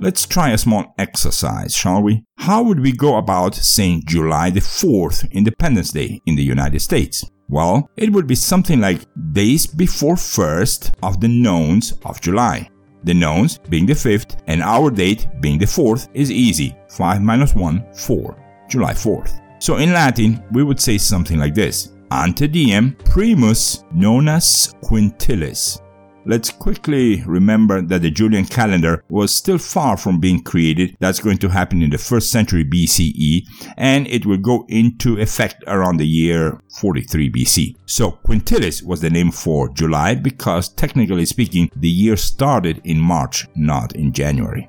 Let's 0.00 0.26
try 0.26 0.50
a 0.50 0.58
small 0.58 0.94
exercise, 0.98 1.76
shall 1.76 2.02
we? 2.02 2.24
How 2.38 2.62
would 2.64 2.80
we 2.80 2.90
go 2.90 3.18
about 3.18 3.54
saying 3.54 4.02
July 4.06 4.50
the 4.50 4.60
4th, 4.60 5.30
Independence 5.30 5.92
Day 5.92 6.20
in 6.26 6.34
the 6.34 6.42
United 6.42 6.80
States? 6.80 7.24
Well, 7.50 7.90
it 7.96 8.12
would 8.12 8.26
be 8.26 8.34
something 8.34 8.80
like 8.80 9.06
days 9.32 9.66
before 9.66 10.16
first 10.16 10.92
of 11.02 11.20
the 11.20 11.28
nones 11.28 11.94
of 12.04 12.20
July. 12.20 12.68
The 13.04 13.14
nones 13.14 13.58
being 13.70 13.86
the 13.86 13.94
5th 13.94 14.40
and 14.48 14.62
our 14.62 14.90
date 14.90 15.28
being 15.40 15.58
the 15.58 15.64
4th 15.64 16.08
is 16.12 16.30
easy. 16.30 16.76
5 16.90 17.22
minus 17.22 17.54
1, 17.54 17.86
4. 17.94 18.66
July 18.68 18.92
4th. 18.92 19.40
So 19.60 19.76
in 19.76 19.92
Latin, 19.92 20.42
we 20.52 20.62
would 20.62 20.78
say 20.78 20.98
something 20.98 21.38
like 21.38 21.54
this. 21.54 21.94
Ante 22.10 22.48
diem 22.48 22.96
primus 23.04 23.84
nonas 23.92 24.74
quintilis. 24.82 25.80
Let's 26.28 26.50
quickly 26.50 27.22
remember 27.24 27.80
that 27.80 28.02
the 28.02 28.10
Julian 28.10 28.44
calendar 28.44 29.02
was 29.08 29.34
still 29.34 29.56
far 29.56 29.96
from 29.96 30.20
being 30.20 30.42
created. 30.42 30.94
That's 31.00 31.20
going 31.20 31.38
to 31.38 31.48
happen 31.48 31.80
in 31.80 31.88
the 31.88 31.96
first 31.96 32.30
century 32.30 32.66
BCE, 32.66 33.46
and 33.78 34.06
it 34.06 34.26
will 34.26 34.36
go 34.36 34.66
into 34.68 35.18
effect 35.18 35.64
around 35.66 35.96
the 35.96 36.06
year 36.06 36.60
43 36.80 37.30
BC. 37.32 37.76
So 37.86 38.18
Quintilis 38.26 38.82
was 38.82 39.00
the 39.00 39.08
name 39.08 39.30
for 39.30 39.70
July 39.70 40.16
because 40.16 40.68
technically 40.68 41.24
speaking, 41.24 41.70
the 41.76 41.88
year 41.88 42.14
started 42.18 42.82
in 42.84 43.00
March, 43.00 43.46
not 43.56 43.96
in 43.96 44.12
January. 44.12 44.68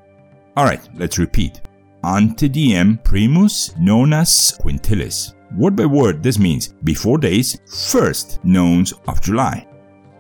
Alright, 0.58 0.88
let's 0.96 1.20
repeat. 1.20 1.60
Ante 2.06 2.48
diem 2.48 3.00
primus 3.04 3.76
nonas 3.78 4.58
quintilis. 4.62 5.34
Word 5.58 5.76
by 5.76 5.88
word, 5.88 6.24
this 6.24 6.40
means 6.40 6.70
before 6.86 7.18
days, 7.18 7.60
first 7.92 8.40
nones 8.46 8.94
of 9.10 9.22
July. 9.22 9.69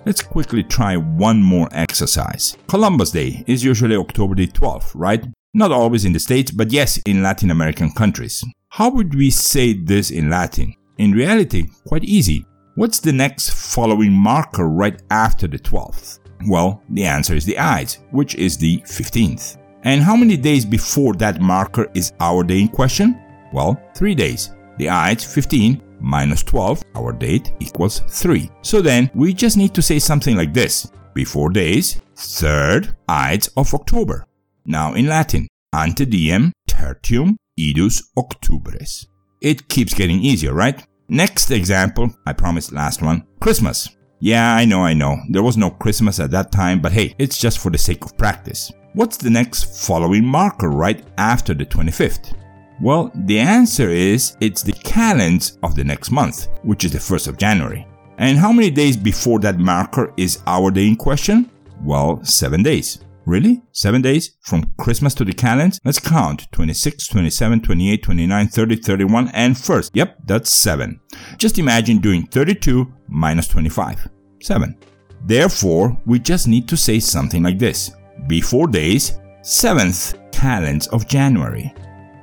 Let's 0.05 0.21
quickly 0.21 0.63
try 0.63 0.95
one 0.95 1.43
more 1.43 1.67
exercise. 1.71 2.55
Columbus 2.67 3.11
Day 3.11 3.43
is 3.47 3.63
usually 3.63 3.97
October 3.97 4.33
the 4.33 4.47
12th, 4.47 4.91
right? 4.95 5.23
Not 5.53 5.71
always 5.71 6.05
in 6.05 6.13
the 6.13 6.19
States, 6.19 6.51
but 6.51 6.71
yes, 6.71 6.97
in 6.99 7.21
Latin 7.21 7.51
American 7.51 7.91
countries. 7.91 8.43
How 8.69 8.89
would 8.91 9.13
we 9.13 9.29
say 9.29 9.73
this 9.73 10.09
in 10.09 10.29
Latin? 10.29 10.73
In 10.97 11.11
reality, 11.11 11.67
quite 11.85 12.05
easy. 12.05 12.45
What's 12.75 12.99
the 12.99 13.11
next 13.11 13.49
following 13.51 14.13
marker 14.13 14.69
right 14.69 15.01
after 15.11 15.47
the 15.47 15.59
12th? 15.59 16.19
Well, 16.47 16.81
the 16.89 17.03
answer 17.03 17.35
is 17.35 17.45
the 17.45 17.59
Ides, 17.59 17.99
which 18.11 18.35
is 18.35 18.57
the 18.57 18.77
15th. 18.85 19.57
And 19.83 20.01
how 20.01 20.15
many 20.15 20.37
days 20.37 20.65
before 20.65 21.13
that 21.15 21.41
marker 21.41 21.87
is 21.93 22.13
our 22.21 22.43
day 22.43 22.61
in 22.61 22.67
question? 22.69 23.21
Well, 23.51 23.77
three 23.95 24.15
days. 24.15 24.51
The 24.77 24.89
Ides 24.89 25.25
15 25.25 25.81
minus 25.99 26.43
12, 26.43 26.83
our 26.95 27.11
date, 27.11 27.53
equals 27.59 28.01
3. 28.09 28.49
So 28.61 28.81
then 28.81 29.09
we 29.13 29.33
just 29.33 29.57
need 29.57 29.73
to 29.75 29.81
say 29.81 29.99
something 29.99 30.35
like 30.35 30.53
this. 30.53 30.91
Before 31.13 31.49
days, 31.49 32.01
third 32.15 32.95
Ides 33.07 33.49
of 33.57 33.73
October. 33.73 34.25
Now 34.65 34.93
in 34.93 35.07
Latin, 35.07 35.47
ante 35.73 36.05
diem 36.05 36.51
tertium 36.67 37.35
idus 37.59 38.03
octubres. 38.17 39.07
It 39.41 39.67
keeps 39.67 39.93
getting 39.93 40.19
easier, 40.19 40.53
right? 40.53 40.83
Next 41.07 41.51
example, 41.51 42.13
I 42.25 42.33
promised 42.33 42.71
last 42.71 43.01
one, 43.01 43.25
Christmas. 43.39 43.89
Yeah, 44.19 44.53
I 44.53 44.65
know, 44.65 44.81
I 44.81 44.93
know. 44.93 45.17
There 45.29 45.43
was 45.43 45.57
no 45.57 45.71
Christmas 45.71 46.19
at 46.19 46.31
that 46.31 46.51
time, 46.51 46.81
but 46.81 46.91
hey, 46.91 47.15
it's 47.17 47.39
just 47.39 47.59
for 47.59 47.71
the 47.71 47.77
sake 47.77 48.03
of 48.05 48.17
practice. 48.17 48.71
What's 48.93 49.17
the 49.17 49.29
next 49.29 49.85
following 49.87 50.25
marker 50.25 50.69
right 50.69 51.03
after 51.17 51.53
the 51.53 51.65
25th? 51.65 52.33
Well, 52.81 53.11
the 53.13 53.39
answer 53.39 53.89
is 53.89 54.37
it's 54.39 54.63
the 54.63 54.71
calends 54.71 55.57
of 55.63 55.75
the 55.75 55.83
next 55.83 56.11
month, 56.11 56.47
which 56.63 56.85
is 56.85 56.93
the 56.93 56.99
1st 56.99 57.27
of 57.27 57.37
January. 57.37 57.85
And 58.17 58.37
how 58.37 58.51
many 58.51 58.69
days 58.69 58.95
before 58.95 59.39
that 59.39 59.59
marker 59.59 60.13
is 60.17 60.39
our 60.47 60.71
day 60.71 60.87
in 60.87 60.95
question? 60.95 61.49
Well, 61.83 62.23
7 62.23 62.63
days. 62.63 62.99
Really? 63.25 63.61
7 63.73 64.01
days? 64.01 64.37
From 64.41 64.71
Christmas 64.79 65.13
to 65.15 65.25
the 65.25 65.33
calends? 65.33 65.79
Let's 65.83 65.99
count 65.99 66.47
26, 66.51 67.07
27, 67.07 67.61
28, 67.61 68.03
29, 68.03 68.47
30, 68.47 68.75
31, 68.77 69.27
and 69.33 69.55
1st. 69.55 69.91
Yep, 69.93 70.17
that's 70.25 70.53
7. 70.53 70.99
Just 71.37 71.59
imagine 71.59 71.99
doing 71.99 72.25
32 72.27 72.91
minus 73.07 73.47
25. 73.47 74.09
7. 74.41 74.77
Therefore, 75.25 76.01
we 76.05 76.17
just 76.17 76.47
need 76.47 76.67
to 76.69 76.77
say 76.77 76.99
something 76.99 77.43
like 77.43 77.59
this. 77.59 77.91
Before 78.27 78.67
days, 78.67 79.19
7th 79.41 80.31
calends 80.31 80.87
of 80.87 81.07
January. 81.07 81.73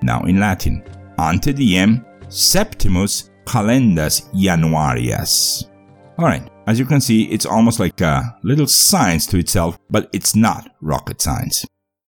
Now 0.07 0.23
in 0.23 0.39
Latin, 0.39 0.85
ante 1.19 1.53
diem 1.53 2.07
septimus 2.29 3.31
calendas 3.45 4.31
Januarias. 4.33 5.69
Alright, 6.17 6.49
as 6.69 6.79
you 6.79 6.87
can 6.87 7.01
see, 7.01 7.25
it's 7.25 7.45
almost 7.45 7.81
like 7.81 8.01
a 8.01 8.39
little 8.45 8.69
science 8.69 9.27
to 9.27 9.39
itself, 9.39 9.77
but 9.91 10.09
it's 10.13 10.37
not 10.37 10.71
rocket 10.81 11.21
science. 11.21 11.67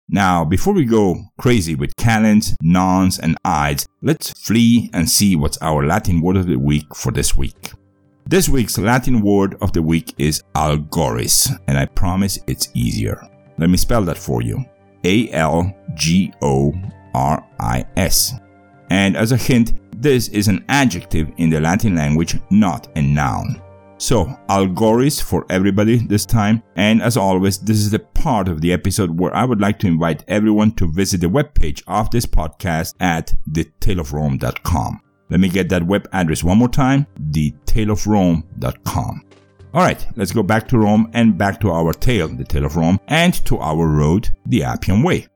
Now, 0.08 0.44
before 0.44 0.74
we 0.74 0.84
go 0.84 1.22
crazy 1.38 1.76
with 1.76 1.94
calends, 1.94 2.56
nones, 2.62 3.20
and 3.20 3.36
ides, 3.44 3.86
let's 4.02 4.32
flee 4.32 4.90
and 4.92 5.08
see 5.08 5.36
what's 5.36 5.58
our 5.62 5.86
Latin 5.86 6.20
word 6.20 6.36
of 6.36 6.46
the 6.46 6.56
week 6.56 6.96
for 6.96 7.12
this 7.12 7.36
week. 7.36 7.70
This 8.26 8.48
week's 8.48 8.76
Latin 8.76 9.22
word 9.22 9.56
of 9.62 9.72
the 9.72 9.82
week 9.82 10.14
is 10.18 10.42
algoris, 10.56 11.48
and 11.68 11.78
I 11.78 11.86
promise 11.86 12.40
it's 12.48 12.70
easier. 12.74 13.24
Let 13.56 13.70
me 13.70 13.76
spell 13.76 14.02
that 14.06 14.18
for 14.18 14.42
you. 14.42 14.64
A 15.04 15.30
L 15.30 15.72
G 15.94 16.32
O 16.42 16.72
R 17.14 17.46
I 17.58 17.84
S. 17.96 18.34
And 18.90 19.16
as 19.16 19.32
a 19.32 19.36
hint, 19.36 19.72
this 20.02 20.28
is 20.28 20.48
an 20.48 20.64
adjective 20.68 21.32
in 21.38 21.50
the 21.50 21.60
Latin 21.60 21.94
language, 21.94 22.38
not 22.50 22.88
a 22.96 23.02
noun. 23.02 23.60
So, 23.96 24.26
algoris 24.48 25.22
for 25.22 25.46
everybody 25.48 25.98
this 25.98 26.26
time, 26.26 26.62
and 26.76 27.00
as 27.00 27.16
always, 27.16 27.58
this 27.58 27.78
is 27.78 27.90
the 27.90 28.00
part 28.00 28.48
of 28.48 28.60
the 28.60 28.72
episode 28.72 29.18
where 29.18 29.34
I 29.34 29.44
would 29.44 29.60
like 29.60 29.78
to 29.80 29.86
invite 29.86 30.24
everyone 30.28 30.72
to 30.72 30.92
visit 30.92 31.20
the 31.20 31.28
webpage 31.28 31.82
of 31.86 32.10
this 32.10 32.26
podcast 32.26 32.94
at 33.00 33.34
thetaleofrome.com. 33.50 35.00
Let 35.30 35.40
me 35.40 35.48
get 35.48 35.68
that 35.70 35.86
web 35.86 36.08
address 36.12 36.44
one 36.44 36.58
more 36.58 36.68
time, 36.68 37.06
thetaleofrome.com. 37.30 39.22
Alright, 39.74 40.06
let's 40.16 40.32
go 40.32 40.42
back 40.42 40.68
to 40.68 40.78
Rome 40.78 41.10
and 41.14 41.38
back 41.38 41.60
to 41.60 41.70
our 41.70 41.92
tale, 41.92 42.28
the 42.28 42.44
tale 42.44 42.66
of 42.66 42.76
Rome, 42.76 43.00
and 43.08 43.34
to 43.46 43.58
our 43.58 43.86
road, 43.86 44.28
the 44.46 44.62
Appian 44.64 45.02
Way. 45.02 45.26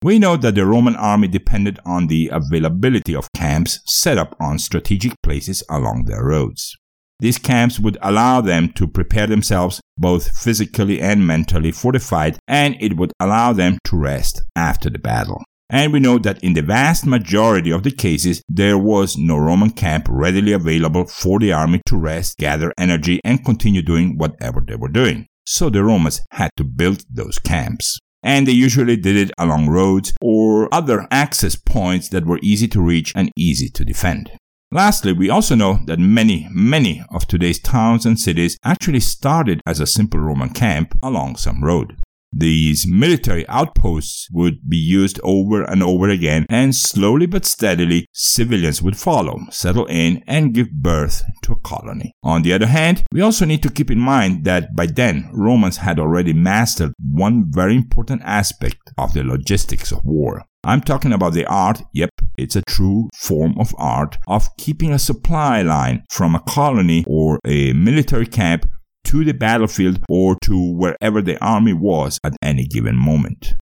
We 0.00 0.20
know 0.20 0.36
that 0.36 0.54
the 0.54 0.64
Roman 0.64 0.94
army 0.94 1.26
depended 1.26 1.80
on 1.84 2.06
the 2.06 2.28
availability 2.28 3.16
of 3.16 3.32
camps 3.34 3.80
set 3.84 4.16
up 4.16 4.36
on 4.38 4.60
strategic 4.60 5.12
places 5.24 5.64
along 5.68 6.04
their 6.04 6.24
roads. 6.24 6.76
These 7.18 7.38
camps 7.38 7.80
would 7.80 7.98
allow 8.00 8.40
them 8.40 8.72
to 8.74 8.86
prepare 8.86 9.26
themselves 9.26 9.80
both 9.96 10.30
physically 10.38 11.00
and 11.00 11.26
mentally 11.26 11.72
for 11.72 11.90
the 11.90 11.98
fight, 11.98 12.38
and 12.46 12.76
it 12.78 12.96
would 12.96 13.12
allow 13.18 13.52
them 13.52 13.78
to 13.86 13.96
rest 13.96 14.40
after 14.54 14.88
the 14.88 15.00
battle. 15.00 15.42
And 15.68 15.92
we 15.92 15.98
know 15.98 16.18
that 16.18 16.44
in 16.44 16.52
the 16.52 16.62
vast 16.62 17.04
majority 17.04 17.72
of 17.72 17.82
the 17.82 17.90
cases, 17.90 18.40
there 18.48 18.78
was 18.78 19.18
no 19.18 19.36
Roman 19.36 19.70
camp 19.70 20.06
readily 20.08 20.52
available 20.52 21.06
for 21.06 21.40
the 21.40 21.52
army 21.52 21.80
to 21.86 21.96
rest, 21.96 22.38
gather 22.38 22.72
energy, 22.78 23.20
and 23.24 23.44
continue 23.44 23.82
doing 23.82 24.16
whatever 24.16 24.62
they 24.64 24.76
were 24.76 24.88
doing. 24.88 25.26
So 25.44 25.70
the 25.70 25.82
Romans 25.82 26.20
had 26.30 26.50
to 26.56 26.62
build 26.62 27.02
those 27.10 27.40
camps 27.40 27.98
and 28.22 28.46
they 28.46 28.52
usually 28.52 28.96
did 28.96 29.16
it 29.16 29.30
along 29.38 29.68
roads 29.68 30.12
or 30.20 30.72
other 30.72 31.06
access 31.10 31.56
points 31.56 32.08
that 32.08 32.26
were 32.26 32.40
easy 32.42 32.68
to 32.68 32.80
reach 32.80 33.12
and 33.14 33.30
easy 33.36 33.68
to 33.68 33.84
defend. 33.84 34.30
Lastly, 34.70 35.14
we 35.14 35.30
also 35.30 35.54
know 35.54 35.80
that 35.86 35.98
many, 35.98 36.46
many 36.50 37.02
of 37.10 37.26
today's 37.26 37.58
towns 37.58 38.04
and 38.04 38.20
cities 38.20 38.58
actually 38.64 39.00
started 39.00 39.62
as 39.66 39.80
a 39.80 39.86
simple 39.86 40.20
Roman 40.20 40.50
camp 40.50 40.94
along 41.02 41.36
some 41.36 41.64
road. 41.64 41.96
These 42.32 42.86
military 42.86 43.48
outposts 43.48 44.28
would 44.32 44.68
be 44.68 44.76
used 44.76 45.18
over 45.24 45.62
and 45.62 45.82
over 45.82 46.08
again, 46.08 46.46
and 46.50 46.74
slowly 46.74 47.26
but 47.26 47.46
steadily, 47.46 48.06
civilians 48.12 48.82
would 48.82 48.96
follow, 48.96 49.38
settle 49.50 49.86
in, 49.86 50.22
and 50.26 50.52
give 50.52 50.70
birth 50.70 51.22
to 51.42 51.52
a 51.52 51.60
colony. 51.60 52.12
On 52.22 52.42
the 52.42 52.52
other 52.52 52.66
hand, 52.66 53.04
we 53.12 53.22
also 53.22 53.44
need 53.44 53.62
to 53.62 53.70
keep 53.70 53.90
in 53.90 53.98
mind 53.98 54.44
that 54.44 54.76
by 54.76 54.86
then, 54.86 55.30
Romans 55.32 55.78
had 55.78 55.98
already 55.98 56.32
mastered 56.32 56.92
one 57.02 57.46
very 57.48 57.74
important 57.74 58.22
aspect 58.24 58.78
of 58.98 59.14
the 59.14 59.24
logistics 59.24 59.90
of 59.90 60.04
war. 60.04 60.44
I'm 60.64 60.82
talking 60.82 61.12
about 61.12 61.32
the 61.32 61.46
art, 61.46 61.82
yep, 61.94 62.10
it's 62.36 62.56
a 62.56 62.62
true 62.62 63.08
form 63.16 63.58
of 63.58 63.74
art, 63.78 64.18
of 64.26 64.54
keeping 64.56 64.92
a 64.92 64.98
supply 64.98 65.62
line 65.62 66.04
from 66.10 66.34
a 66.34 66.40
colony 66.40 67.04
or 67.06 67.38
a 67.46 67.72
military 67.72 68.26
camp 68.26 68.66
to 69.08 69.24
the 69.24 69.32
battlefield 69.32 69.98
or 70.08 70.36
to 70.42 70.72
wherever 70.72 71.22
the 71.22 71.42
army 71.42 71.72
was 71.72 72.18
at 72.22 72.36
any 72.42 72.66
given 72.66 72.94
moment. 72.94 73.54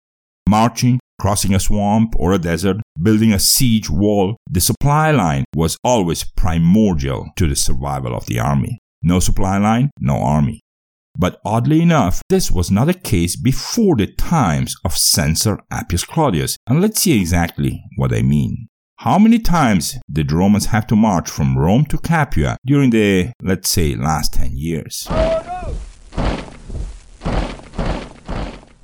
Marching, 0.48 0.98
crossing 1.20 1.54
a 1.54 1.60
swamp 1.60 2.14
or 2.16 2.32
a 2.32 2.38
desert, 2.38 2.78
building 3.00 3.32
a 3.32 3.38
siege 3.38 3.88
wall, 3.88 4.36
the 4.50 4.60
supply 4.60 5.12
line 5.12 5.44
was 5.54 5.78
always 5.84 6.24
primordial 6.36 7.28
to 7.36 7.48
the 7.48 7.54
survival 7.54 8.14
of 8.14 8.26
the 8.26 8.40
army. 8.40 8.78
No 9.04 9.20
supply 9.20 9.58
line, 9.58 9.90
no 10.00 10.16
army. 10.16 10.60
But 11.16 11.40
oddly 11.44 11.80
enough, 11.80 12.22
this 12.28 12.50
was 12.50 12.70
not 12.70 12.86
the 12.86 12.94
case 12.94 13.36
before 13.36 13.94
the 13.94 14.08
times 14.08 14.74
of 14.84 14.96
Censor 14.96 15.60
Appius 15.70 16.04
Claudius, 16.04 16.56
and 16.66 16.80
let's 16.80 17.00
see 17.00 17.18
exactly 17.18 17.84
what 17.96 18.12
I 18.12 18.22
mean. 18.22 18.68
How 19.00 19.18
many 19.18 19.38
times 19.38 19.98
did 20.10 20.32
Romans 20.32 20.66
have 20.66 20.86
to 20.86 20.96
march 20.96 21.28
from 21.28 21.58
Rome 21.58 21.84
to 21.86 21.98
Capua 21.98 22.56
during 22.64 22.88
the, 22.88 23.30
let's 23.42 23.68
say, 23.68 23.94
last 23.94 24.32
10 24.32 24.56
years? 24.56 25.06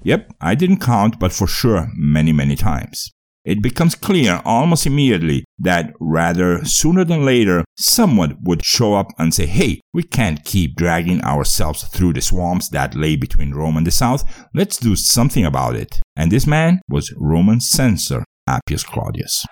Yep, 0.02 0.32
I 0.38 0.54
didn't 0.54 0.80
count, 0.80 1.18
but 1.18 1.32
for 1.32 1.46
sure 1.46 1.88
many, 1.96 2.30
many 2.30 2.56
times. 2.56 3.10
It 3.46 3.62
becomes 3.62 3.94
clear 3.94 4.42
almost 4.44 4.84
immediately 4.86 5.44
that 5.58 5.94
rather 5.98 6.62
sooner 6.62 7.04
than 7.04 7.24
later, 7.24 7.64
someone 7.78 8.36
would 8.42 8.66
show 8.66 8.94
up 8.94 9.12
and 9.18 9.32
say, 9.32 9.46
hey, 9.46 9.80
we 9.94 10.02
can't 10.02 10.44
keep 10.44 10.76
dragging 10.76 11.22
ourselves 11.24 11.84
through 11.84 12.12
the 12.12 12.20
swamps 12.20 12.68
that 12.68 12.94
lay 12.94 13.16
between 13.16 13.54
Rome 13.54 13.78
and 13.78 13.86
the 13.86 13.90
south. 13.90 14.24
Let's 14.54 14.76
do 14.76 14.94
something 14.94 15.46
about 15.46 15.74
it. 15.74 16.00
And 16.14 16.30
this 16.30 16.46
man 16.46 16.82
was 16.86 17.14
Roman 17.16 17.60
censor 17.60 18.24
Appius 18.46 18.84
Claudius. 18.84 19.46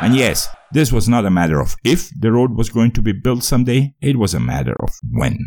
And 0.00 0.14
yes, 0.16 0.48
this 0.72 0.92
was 0.92 1.08
not 1.08 1.24
a 1.24 1.30
matter 1.30 1.60
of 1.60 1.76
if 1.84 2.10
the 2.18 2.32
road 2.32 2.56
was 2.56 2.68
going 2.68 2.92
to 2.92 3.02
be 3.02 3.12
built 3.12 3.44
someday, 3.44 3.94
it 4.00 4.18
was 4.18 4.34
a 4.34 4.40
matter 4.40 4.74
of 4.82 4.90
when. 5.10 5.38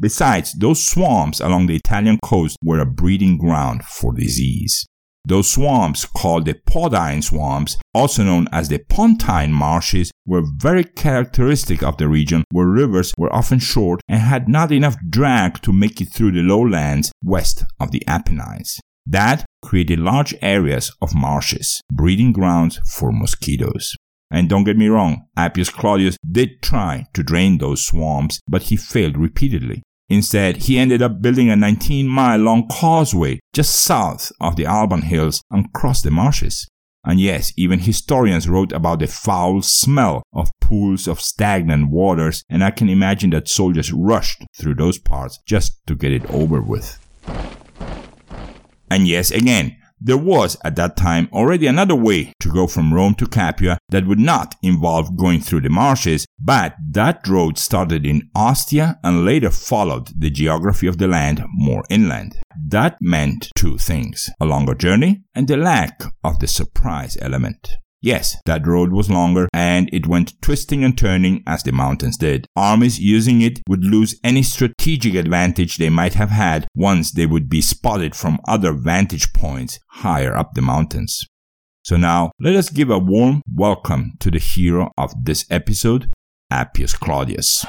Besides, 0.00 0.52
those 0.52 0.84
swamps 0.84 1.40
along 1.40 1.66
the 1.66 1.76
Italian 1.76 2.18
coast 2.22 2.58
were 2.62 2.80
a 2.80 2.86
breeding 2.86 3.38
ground 3.38 3.84
for 3.84 4.12
disease. 4.12 4.86
Those 5.24 5.50
swamps, 5.50 6.04
called 6.04 6.44
the 6.44 6.54
Pontine 6.54 7.20
swamps, 7.20 7.76
also 7.92 8.22
known 8.22 8.46
as 8.52 8.68
the 8.68 8.78
Pontine 8.78 9.52
marshes, 9.52 10.12
were 10.24 10.44
very 10.56 10.84
characteristic 10.84 11.82
of 11.82 11.96
the 11.96 12.06
region 12.06 12.44
where 12.52 12.66
rivers 12.66 13.12
were 13.18 13.34
often 13.34 13.58
short 13.58 14.00
and 14.08 14.20
had 14.20 14.48
not 14.48 14.70
enough 14.70 14.96
drag 15.08 15.60
to 15.62 15.72
make 15.72 16.00
it 16.00 16.12
through 16.12 16.30
the 16.30 16.42
lowlands 16.42 17.10
west 17.24 17.64
of 17.80 17.90
the 17.90 18.06
Apennines. 18.06 18.78
That 19.06 19.44
created 19.62 20.00
large 20.00 20.34
areas 20.42 20.92
of 21.00 21.14
marshes, 21.14 21.80
breeding 21.92 22.32
grounds 22.32 22.80
for 22.92 23.12
mosquitoes. 23.12 23.94
And 24.30 24.48
don't 24.48 24.64
get 24.64 24.76
me 24.76 24.88
wrong, 24.88 25.26
Appius 25.36 25.70
Claudius 25.70 26.16
did 26.28 26.60
try 26.60 27.06
to 27.14 27.22
drain 27.22 27.58
those 27.58 27.86
swamps, 27.86 28.40
but 28.48 28.62
he 28.62 28.76
failed 28.76 29.16
repeatedly. 29.16 29.82
Instead, 30.08 30.58
he 30.58 30.78
ended 30.78 31.02
up 31.02 31.20
building 31.20 31.50
a 31.50 31.56
19 31.56 32.06
mile 32.06 32.38
long 32.38 32.68
causeway 32.68 33.38
just 33.52 33.74
south 33.74 34.30
of 34.40 34.56
the 34.56 34.66
Alban 34.66 35.02
Hills 35.02 35.40
and 35.50 35.72
crossed 35.72 36.04
the 36.04 36.10
marshes. 36.10 36.66
And 37.04 37.20
yes, 37.20 37.52
even 37.56 37.78
historians 37.78 38.48
wrote 38.48 38.72
about 38.72 38.98
the 38.98 39.06
foul 39.06 39.62
smell 39.62 40.24
of 40.32 40.50
pools 40.60 41.06
of 41.06 41.20
stagnant 41.20 41.90
waters, 41.90 42.42
and 42.48 42.64
I 42.64 42.72
can 42.72 42.88
imagine 42.88 43.30
that 43.30 43.48
soldiers 43.48 43.92
rushed 43.92 44.44
through 44.58 44.74
those 44.74 44.98
parts 44.98 45.38
just 45.46 45.86
to 45.86 45.94
get 45.94 46.10
it 46.10 46.28
over 46.30 46.60
with. 46.60 46.98
And 48.90 49.06
yes, 49.06 49.30
again, 49.30 49.76
there 50.00 50.18
was 50.18 50.58
at 50.62 50.76
that 50.76 50.96
time 50.96 51.28
already 51.32 51.66
another 51.66 51.94
way 51.94 52.32
to 52.40 52.52
go 52.52 52.66
from 52.66 52.92
Rome 52.92 53.14
to 53.14 53.26
Capua 53.26 53.78
that 53.88 54.06
would 54.06 54.18
not 54.18 54.54
involve 54.62 55.16
going 55.16 55.40
through 55.40 55.62
the 55.62 55.70
marshes, 55.70 56.26
but 56.38 56.74
that 56.90 57.26
road 57.26 57.58
started 57.58 58.04
in 58.04 58.28
Ostia 58.34 58.98
and 59.02 59.24
later 59.24 59.50
followed 59.50 60.10
the 60.16 60.30
geography 60.30 60.86
of 60.86 60.98
the 60.98 61.08
land 61.08 61.42
more 61.48 61.84
inland. 61.88 62.38
That 62.68 62.98
meant 63.00 63.48
two 63.56 63.78
things 63.78 64.28
a 64.40 64.44
longer 64.44 64.74
journey 64.74 65.22
and 65.34 65.48
the 65.48 65.56
lack 65.56 66.02
of 66.22 66.40
the 66.40 66.46
surprise 66.46 67.16
element. 67.20 67.76
Yes, 68.06 68.36
that 68.44 68.64
road 68.64 68.92
was 68.92 69.10
longer 69.10 69.48
and 69.52 69.90
it 69.92 70.06
went 70.06 70.40
twisting 70.40 70.84
and 70.84 70.96
turning 70.96 71.42
as 71.44 71.64
the 71.64 71.72
mountains 71.72 72.16
did. 72.16 72.46
Armies 72.54 73.00
using 73.00 73.42
it 73.42 73.58
would 73.68 73.82
lose 73.82 74.14
any 74.22 74.44
strategic 74.44 75.16
advantage 75.16 75.76
they 75.76 75.90
might 75.90 76.14
have 76.14 76.30
had 76.30 76.68
once 76.72 77.10
they 77.10 77.26
would 77.26 77.48
be 77.48 77.60
spotted 77.60 78.14
from 78.14 78.38
other 78.46 78.72
vantage 78.72 79.32
points 79.32 79.80
higher 79.88 80.36
up 80.36 80.54
the 80.54 80.62
mountains. 80.62 81.26
So 81.82 81.96
now 81.96 82.30
let 82.38 82.54
us 82.54 82.70
give 82.70 82.90
a 82.90 82.98
warm 83.00 83.42
welcome 83.52 84.12
to 84.20 84.30
the 84.30 84.38
hero 84.38 84.92
of 84.96 85.12
this 85.24 85.44
episode, 85.50 86.12
Appius 86.48 86.94
Claudius. 86.94 87.66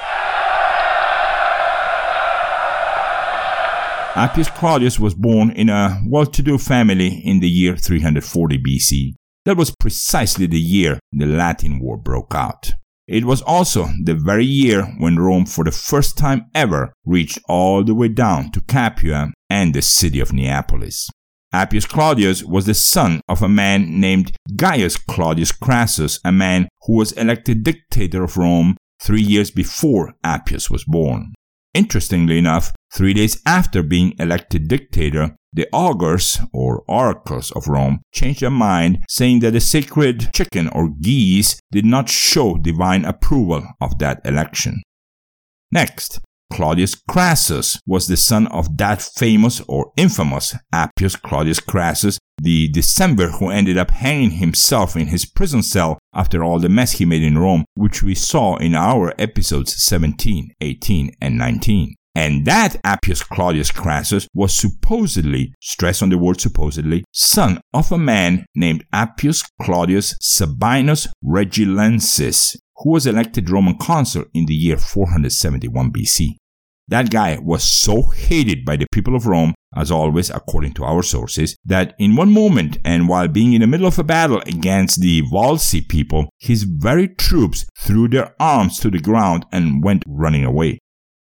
Appius 4.15 4.51
Claudius 4.51 4.99
was 4.99 5.15
born 5.15 5.49
in 5.49 5.69
a 5.69 5.99
well 6.05 6.27
to 6.27 6.43
do 6.43 6.59
family 6.59 7.23
in 7.25 7.39
the 7.39 7.49
year 7.49 7.75
340 7.75 8.59
BC. 8.59 9.16
That 9.47 9.55
was 9.55 9.73
precisely 9.79 10.45
the 10.45 10.59
year 10.59 10.99
the 11.13 11.25
Latin 11.25 11.79
War 11.79 11.95
broke 11.95 12.35
out. 12.35 12.73
It 13.07 13.23
was 13.23 13.41
also 13.43 13.87
the 14.03 14.13
very 14.13 14.43
year 14.43 14.83
when 14.97 15.19
Rome 15.19 15.45
for 15.45 15.63
the 15.63 15.71
first 15.71 16.17
time 16.17 16.47
ever 16.53 16.91
reached 17.05 17.39
all 17.47 17.81
the 17.85 17.95
way 17.95 18.09
down 18.09 18.51
to 18.51 18.59
Capua 18.59 19.31
and 19.49 19.73
the 19.73 19.81
city 19.81 20.19
of 20.19 20.33
Neapolis. 20.33 21.09
Appius 21.53 21.85
Claudius 21.85 22.43
was 22.43 22.65
the 22.65 22.73
son 22.73 23.21
of 23.29 23.41
a 23.41 23.47
man 23.47 24.01
named 24.01 24.35
Gaius 24.57 24.97
Claudius 24.97 25.53
Crassus, 25.53 26.19
a 26.25 26.31
man 26.33 26.67
who 26.81 26.97
was 26.97 27.13
elected 27.13 27.63
dictator 27.63 28.25
of 28.25 28.35
Rome 28.35 28.75
three 29.01 29.21
years 29.21 29.49
before 29.49 30.13
Appius 30.25 30.69
was 30.69 30.83
born. 30.83 31.31
Interestingly 31.73 32.37
enough, 32.37 32.73
three 32.93 33.13
days 33.13 33.41
after 33.45 33.81
being 33.81 34.13
elected 34.19 34.67
dictator, 34.67 35.37
the 35.57 35.67
augurs, 35.73 36.39
or 36.53 36.83
oracles 36.87 37.51
of 37.51 37.67
Rome, 37.67 37.99
changed 38.13 38.41
their 38.41 38.51
mind, 38.51 38.99
saying 39.09 39.39
that 39.39 39.51
the 39.51 39.59
sacred 39.59 40.29
chicken 40.33 40.69
or 40.69 40.89
geese 41.01 41.59
did 41.71 41.83
not 41.83 42.09
show 42.09 42.57
divine 42.57 43.03
approval 43.03 43.63
of 43.81 43.97
that 43.97 44.21
election. 44.23 44.83
Next, 45.71 46.19
Claudius 46.53 46.95
Crassus 46.95 47.79
was 47.85 48.07
the 48.07 48.15
son 48.15 48.47
of 48.47 48.77
that 48.77 49.01
famous 49.01 49.61
or 49.67 49.91
infamous 49.97 50.55
Appius 50.71 51.15
Claudius 51.15 51.59
Crassus, 51.59 52.19
the 52.41 52.71
Decemvir 52.71 53.39
who 53.39 53.49
ended 53.49 53.77
up 53.77 53.91
hanging 53.91 54.31
himself 54.31 54.95
in 54.95 55.07
his 55.07 55.25
prison 55.25 55.63
cell 55.63 55.97
after 56.13 56.43
all 56.43 56.59
the 56.59 56.69
mess 56.69 56.93
he 56.93 57.05
made 57.05 57.23
in 57.23 57.37
Rome, 57.37 57.65
which 57.73 58.03
we 58.03 58.13
saw 58.13 58.57
in 58.57 58.75
our 58.75 59.13
episodes 59.19 59.75
17, 59.83 60.53
18, 60.61 61.11
and 61.19 61.37
19. 61.37 61.95
And 62.17 62.45
that 62.45 62.77
Appius 62.83 63.21
Claudius 63.21 63.69
Crassus 63.69 64.27
was 64.33 64.51
supposedly, 64.51 65.53
stress 65.61 66.01
on 66.01 66.09
the 66.09 66.17
word 66.17 66.41
supposedly, 66.41 67.03
son 67.13 67.61
of 67.75 67.91
a 67.91 67.99
man 67.99 68.47
named 68.55 68.83
Appius 68.91 69.43
Claudius 69.61 70.15
Sabinus 70.19 71.07
Regilensis, 71.23 72.57
who 72.77 72.93
was 72.93 73.05
elected 73.05 73.51
Roman 73.51 73.77
consul 73.77 74.25
in 74.33 74.47
the 74.47 74.55
year 74.55 74.77
471 74.77 75.91
BC. 75.91 76.29
That 76.87 77.11
guy 77.11 77.37
was 77.39 77.63
so 77.63 78.01
hated 78.01 78.65
by 78.65 78.77
the 78.77 78.87
people 78.91 79.15
of 79.15 79.27
Rome, 79.27 79.53
as 79.75 79.91
always 79.91 80.31
according 80.31 80.73
to 80.73 80.85
our 80.85 81.03
sources, 81.03 81.55
that 81.65 81.93
in 81.99 82.15
one 82.15 82.31
moment 82.31 82.79
and 82.83 83.07
while 83.07 83.27
being 83.27 83.53
in 83.53 83.61
the 83.61 83.67
middle 83.67 83.85
of 83.85 83.99
a 83.99 84.03
battle 84.03 84.41
against 84.47 85.01
the 85.01 85.21
Volsci 85.21 85.87
people, 85.87 86.29
his 86.39 86.63
very 86.63 87.09
troops 87.09 87.67
threw 87.77 88.07
their 88.07 88.33
arms 88.39 88.79
to 88.79 88.89
the 88.89 88.97
ground 88.97 89.45
and 89.51 89.83
went 89.83 90.03
running 90.07 90.43
away. 90.43 90.79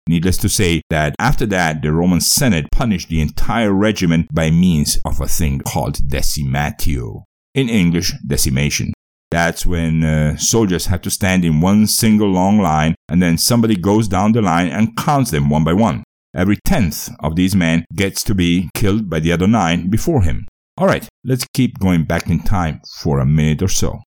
Needless 0.06 0.36
to 0.38 0.48
say 0.48 0.82
that 0.90 1.14
after 1.18 1.46
that, 1.46 1.80
the 1.80 1.90
Roman 1.90 2.20
Senate 2.20 2.66
punished 2.70 3.08
the 3.08 3.22
entire 3.22 3.72
regiment 3.72 4.26
by 4.34 4.50
means 4.50 4.98
of 5.04 5.20
a 5.20 5.26
thing 5.26 5.60
called 5.60 5.96
decimatio. 6.08 7.22
In 7.54 7.68
English, 7.68 8.12
decimation. 8.26 8.92
That's 9.30 9.64
when 9.64 10.04
uh, 10.04 10.36
soldiers 10.36 10.86
have 10.86 11.00
to 11.02 11.10
stand 11.10 11.44
in 11.44 11.60
one 11.60 11.86
single 11.86 12.28
long 12.28 12.60
line 12.60 12.94
and 13.08 13.22
then 13.22 13.38
somebody 13.38 13.76
goes 13.76 14.06
down 14.06 14.32
the 14.32 14.42
line 14.42 14.68
and 14.68 14.96
counts 14.96 15.30
them 15.30 15.48
one 15.48 15.64
by 15.64 15.72
one. 15.72 16.04
Every 16.36 16.58
tenth 16.66 17.08
of 17.20 17.34
these 17.34 17.56
men 17.56 17.84
gets 17.94 18.22
to 18.24 18.34
be 18.34 18.68
killed 18.74 19.08
by 19.08 19.20
the 19.20 19.32
other 19.32 19.46
nine 19.46 19.88
before 19.88 20.22
him. 20.22 20.46
Alright, 20.78 21.08
let's 21.24 21.46
keep 21.52 21.78
going 21.78 22.04
back 22.04 22.28
in 22.28 22.40
time 22.40 22.80
for 23.00 23.20
a 23.20 23.26
minute 23.26 23.62
or 23.62 23.68
so. 23.68 24.00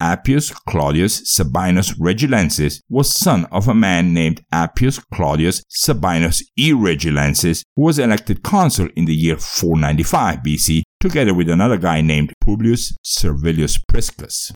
Appius 0.00 0.50
Claudius 0.50 1.22
Sabinus 1.22 1.98
Regilensis 1.98 2.80
was 2.88 3.12
son 3.12 3.46
of 3.46 3.66
a 3.66 3.74
man 3.74 4.14
named 4.14 4.44
Appius 4.52 5.00
Claudius 5.12 5.64
Sabinus 5.68 6.40
E. 6.56 6.70
Regilensis, 6.70 7.62
who 7.74 7.82
was 7.82 7.98
elected 7.98 8.44
consul 8.44 8.88
in 8.94 9.06
the 9.06 9.14
year 9.14 9.36
495 9.36 10.38
BC, 10.38 10.82
together 11.00 11.34
with 11.34 11.48
another 11.48 11.76
guy 11.76 12.00
named 12.00 12.32
Publius 12.40 12.96
Servilius 13.02 13.76
Priscus. 13.88 14.52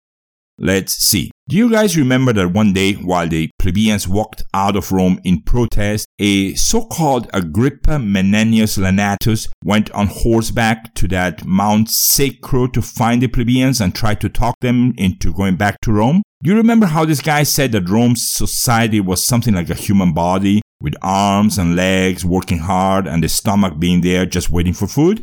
Let's 0.58 0.92
see. 0.92 1.31
Do 1.48 1.56
you 1.56 1.70
guys 1.72 1.96
remember 1.96 2.32
that 2.34 2.52
one 2.52 2.72
day 2.72 2.92
while 2.94 3.28
the 3.28 3.50
plebeians 3.58 4.06
walked 4.06 4.44
out 4.54 4.76
of 4.76 4.92
Rome 4.92 5.20
in 5.24 5.42
protest, 5.42 6.06
a 6.20 6.54
so-called 6.54 7.28
Agrippa 7.34 7.98
Menenius 7.98 8.78
Lanatus 8.78 9.48
went 9.64 9.90
on 9.90 10.06
horseback 10.06 10.94
to 10.94 11.08
that 11.08 11.44
Mount 11.44 11.90
Sacro 11.90 12.68
to 12.68 12.80
find 12.80 13.20
the 13.20 13.26
plebeians 13.26 13.80
and 13.80 13.92
try 13.92 14.14
to 14.14 14.28
talk 14.28 14.54
them 14.60 14.94
into 14.96 15.34
going 15.34 15.56
back 15.56 15.80
to 15.82 15.92
Rome? 15.92 16.22
Do 16.44 16.50
you 16.50 16.56
remember 16.56 16.86
how 16.86 17.04
this 17.04 17.20
guy 17.20 17.42
said 17.42 17.72
that 17.72 17.88
Rome's 17.88 18.32
society 18.32 19.00
was 19.00 19.26
something 19.26 19.52
like 19.52 19.68
a 19.68 19.74
human 19.74 20.14
body 20.14 20.62
with 20.80 20.94
arms 21.02 21.58
and 21.58 21.74
legs 21.74 22.24
working 22.24 22.58
hard 22.58 23.08
and 23.08 23.22
the 23.22 23.28
stomach 23.28 23.80
being 23.80 24.00
there 24.00 24.26
just 24.26 24.48
waiting 24.48 24.74
for 24.74 24.86
food? 24.86 25.22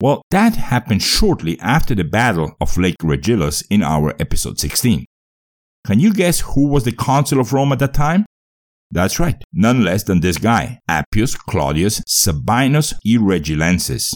Well, 0.00 0.22
that 0.30 0.56
happened 0.56 1.02
shortly 1.02 1.60
after 1.60 1.94
the 1.94 2.04
Battle 2.04 2.56
of 2.58 2.78
Lake 2.78 2.96
Regillus 3.02 3.62
in 3.68 3.82
our 3.82 4.14
episode 4.18 4.58
16. 4.58 5.04
Can 5.86 6.00
you 6.00 6.12
guess 6.12 6.40
who 6.40 6.68
was 6.68 6.84
the 6.84 6.92
consul 6.92 7.40
of 7.40 7.52
Rome 7.52 7.72
at 7.72 7.78
that 7.78 7.94
time? 7.94 8.26
That's 8.90 9.20
right, 9.20 9.42
none 9.52 9.84
less 9.84 10.04
than 10.04 10.20
this 10.20 10.38
guy, 10.38 10.80
Appius 10.88 11.34
Claudius 11.34 12.00
Sabinus. 12.08 12.94
Regilensis. 13.06 14.14